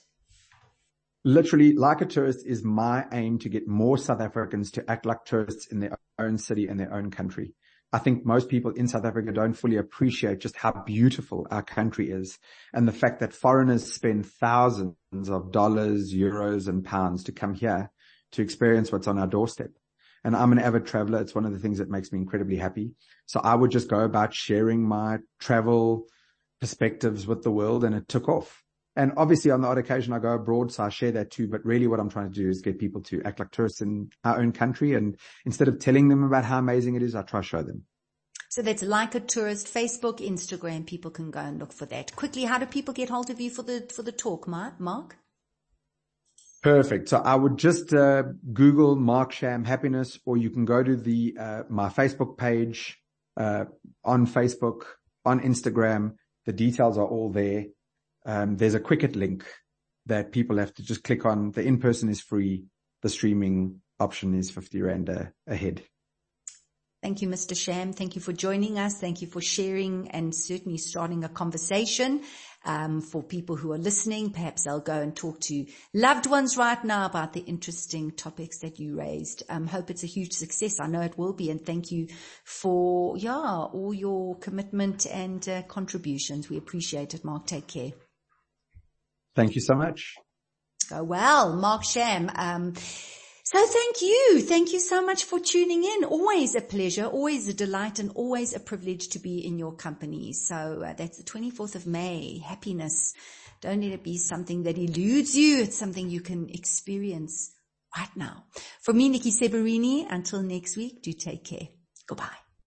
Literally, 1.26 1.72
like 1.72 2.02
a 2.02 2.06
tourist 2.06 2.44
is 2.44 2.62
my 2.62 3.06
aim 3.10 3.38
to 3.38 3.48
get 3.48 3.66
more 3.66 3.96
South 3.96 4.20
Africans 4.20 4.70
to 4.72 4.90
act 4.90 5.06
like 5.06 5.24
tourists 5.24 5.68
in 5.68 5.80
their 5.80 5.98
own 6.18 6.36
city 6.36 6.68
and 6.68 6.78
their 6.78 6.92
own 6.92 7.10
country. 7.10 7.54
I 7.94 7.98
think 7.98 8.26
most 8.26 8.50
people 8.50 8.72
in 8.72 8.88
South 8.88 9.06
Africa 9.06 9.32
don't 9.32 9.54
fully 9.54 9.76
appreciate 9.76 10.40
just 10.40 10.56
how 10.56 10.72
beautiful 10.84 11.46
our 11.50 11.62
country 11.62 12.10
is 12.10 12.38
and 12.72 12.86
the 12.86 12.92
fact 12.92 13.20
that 13.20 13.32
foreigners 13.32 13.90
spend 13.90 14.26
thousands 14.26 14.96
of 15.28 15.50
dollars, 15.50 16.12
euros 16.12 16.68
and 16.68 16.84
pounds 16.84 17.24
to 17.24 17.32
come 17.32 17.54
here 17.54 17.90
to 18.32 18.42
experience 18.42 18.92
what's 18.92 19.06
on 19.06 19.18
our 19.18 19.28
doorstep. 19.28 19.70
And 20.24 20.34
I'm 20.34 20.52
an 20.52 20.58
avid 20.58 20.86
traveler. 20.86 21.20
It's 21.20 21.34
one 21.34 21.46
of 21.46 21.52
the 21.52 21.58
things 21.58 21.78
that 21.78 21.88
makes 21.88 22.10
me 22.10 22.18
incredibly 22.18 22.56
happy. 22.56 22.92
So 23.26 23.40
I 23.40 23.54
would 23.54 23.70
just 23.70 23.88
go 23.88 24.00
about 24.00 24.34
sharing 24.34 24.82
my 24.82 25.18
travel 25.38 26.06
perspectives 26.60 27.26
with 27.26 27.42
the 27.42 27.50
world 27.50 27.84
and 27.84 27.94
it 27.94 28.08
took 28.08 28.28
off. 28.28 28.63
And 28.96 29.12
obviously 29.16 29.50
on 29.50 29.60
the 29.60 29.68
odd 29.68 29.78
occasion 29.78 30.12
I 30.12 30.18
go 30.20 30.34
abroad, 30.34 30.72
so 30.72 30.84
I 30.84 30.88
share 30.88 31.12
that 31.12 31.30
too. 31.30 31.48
But 31.48 31.64
really 31.64 31.86
what 31.86 32.00
I'm 32.00 32.10
trying 32.10 32.32
to 32.32 32.34
do 32.34 32.48
is 32.48 32.62
get 32.62 32.78
people 32.78 33.02
to 33.02 33.22
act 33.24 33.40
like 33.40 33.50
tourists 33.50 33.80
in 33.80 34.10
our 34.22 34.38
own 34.38 34.52
country. 34.52 34.94
And 34.94 35.16
instead 35.44 35.68
of 35.68 35.78
telling 35.78 36.08
them 36.08 36.22
about 36.22 36.44
how 36.44 36.58
amazing 36.58 36.94
it 36.94 37.02
is, 37.02 37.14
I 37.14 37.22
try 37.22 37.40
to 37.40 37.46
show 37.46 37.62
them. 37.62 37.84
So 38.50 38.62
that's 38.62 38.84
like 38.84 39.16
a 39.16 39.20
tourist, 39.20 39.72
Facebook, 39.72 40.18
Instagram. 40.20 40.86
People 40.86 41.10
can 41.10 41.32
go 41.32 41.40
and 41.40 41.58
look 41.58 41.72
for 41.72 41.86
that. 41.86 42.14
Quickly, 42.14 42.44
how 42.44 42.58
do 42.58 42.66
people 42.66 42.94
get 42.94 43.08
hold 43.08 43.30
of 43.30 43.40
you 43.40 43.50
for 43.50 43.62
the, 43.62 43.90
for 43.92 44.02
the 44.04 44.12
talk, 44.12 44.46
Mark? 44.46 45.16
Perfect. 46.62 47.08
So 47.08 47.18
I 47.18 47.34
would 47.34 47.58
just 47.58 47.92
uh, 47.92 48.22
Google 48.52 48.96
Mark 48.96 49.32
Sham 49.32 49.64
happiness, 49.64 50.18
or 50.24 50.36
you 50.36 50.50
can 50.50 50.64
go 50.64 50.82
to 50.82 50.96
the 50.96 51.36
uh, 51.38 51.62
my 51.68 51.88
Facebook 51.88 52.38
page 52.38 52.96
uh, 53.36 53.64
on 54.04 54.26
Facebook, 54.26 54.84
on 55.26 55.40
Instagram. 55.40 56.14
The 56.46 56.52
details 56.52 56.96
are 56.96 57.06
all 57.06 57.30
there 57.30 57.66
um, 58.24 58.56
there's 58.56 58.74
a 58.74 58.80
Quicket 58.80 59.16
link 59.16 59.44
that 60.06 60.32
people 60.32 60.58
have 60.58 60.74
to 60.74 60.82
just 60.82 61.04
click 61.04 61.24
on. 61.24 61.50
The 61.52 61.62
in-person 61.62 62.08
is 62.08 62.20
free. 62.20 62.64
The 63.02 63.08
streaming 63.08 63.80
option 64.00 64.34
is 64.34 64.50
50 64.50 64.82
Rand 64.82 65.08
a, 65.08 65.32
a 65.46 65.56
head. 65.56 65.82
Thank 67.04 67.20
you, 67.20 67.28
Mr. 67.28 67.54
Sham. 67.54 67.92
Thank 67.92 68.14
you 68.14 68.22
for 68.22 68.32
joining 68.32 68.78
us. 68.78 68.98
Thank 68.98 69.20
you 69.20 69.28
for 69.28 69.42
sharing 69.42 70.10
and 70.12 70.34
certainly 70.34 70.78
starting 70.78 71.22
a 71.22 71.28
conversation. 71.28 72.22
Um, 72.64 73.02
for 73.02 73.22
people 73.22 73.56
who 73.56 73.72
are 73.72 73.78
listening, 73.78 74.30
perhaps 74.30 74.64
they'll 74.64 74.80
go 74.80 75.02
and 75.02 75.14
talk 75.14 75.38
to 75.40 75.66
loved 75.92 76.24
ones 76.24 76.56
right 76.56 76.82
now 76.82 77.04
about 77.04 77.34
the 77.34 77.40
interesting 77.40 78.12
topics 78.12 78.60
that 78.60 78.80
you 78.80 78.96
raised. 78.98 79.42
Um, 79.50 79.66
hope 79.66 79.90
it's 79.90 80.02
a 80.02 80.06
huge 80.06 80.32
success. 80.32 80.80
I 80.80 80.86
know 80.86 81.02
it 81.02 81.18
will 81.18 81.34
be. 81.34 81.50
And 81.50 81.60
thank 81.60 81.92
you 81.92 82.08
for, 82.42 83.18
yeah, 83.18 83.34
all 83.36 83.92
your 83.92 84.38
commitment 84.38 85.04
and 85.04 85.46
uh, 85.46 85.60
contributions. 85.64 86.48
We 86.48 86.56
appreciate 86.56 87.12
it, 87.12 87.22
Mark. 87.22 87.46
Take 87.46 87.66
care. 87.66 87.92
Thank 89.34 89.54
you 89.54 89.60
so 89.60 89.74
much. 89.74 90.14
Go 90.88 91.02
well, 91.02 91.56
Mark 91.56 91.84
Sham. 91.84 92.30
Um, 92.34 92.74
so 93.46 93.66
thank 93.66 94.02
you. 94.02 94.40
Thank 94.40 94.72
you 94.72 94.80
so 94.80 95.04
much 95.04 95.24
for 95.24 95.38
tuning 95.38 95.84
in. 95.84 96.04
Always 96.04 96.54
a 96.54 96.60
pleasure, 96.60 97.04
always 97.04 97.48
a 97.48 97.54
delight 97.54 97.98
and 97.98 98.10
always 98.14 98.54
a 98.54 98.60
privilege 98.60 99.08
to 99.08 99.18
be 99.18 99.46
in 99.46 99.58
your 99.58 99.74
company. 99.74 100.32
So 100.32 100.82
uh, 100.84 100.94
that's 100.94 101.18
the 101.18 101.24
24th 101.24 101.74
of 101.74 101.86
May. 101.86 102.38
Happiness. 102.38 103.14
Don't 103.60 103.80
let 103.82 103.92
it 103.92 104.02
be 104.02 104.18
something 104.18 104.62
that 104.64 104.78
eludes 104.78 105.36
you. 105.36 105.62
It's 105.62 105.76
something 105.76 106.10
you 106.10 106.20
can 106.20 106.48
experience 106.50 107.52
right 107.96 108.14
now. 108.16 108.44
For 108.82 108.92
me, 108.92 109.08
Nikki 109.08 109.30
Seberini, 109.30 110.06
until 110.10 110.42
next 110.42 110.76
week, 110.76 111.02
do 111.02 111.12
take 111.12 111.44
care. 111.44 111.68
Goodbye. 112.06 112.43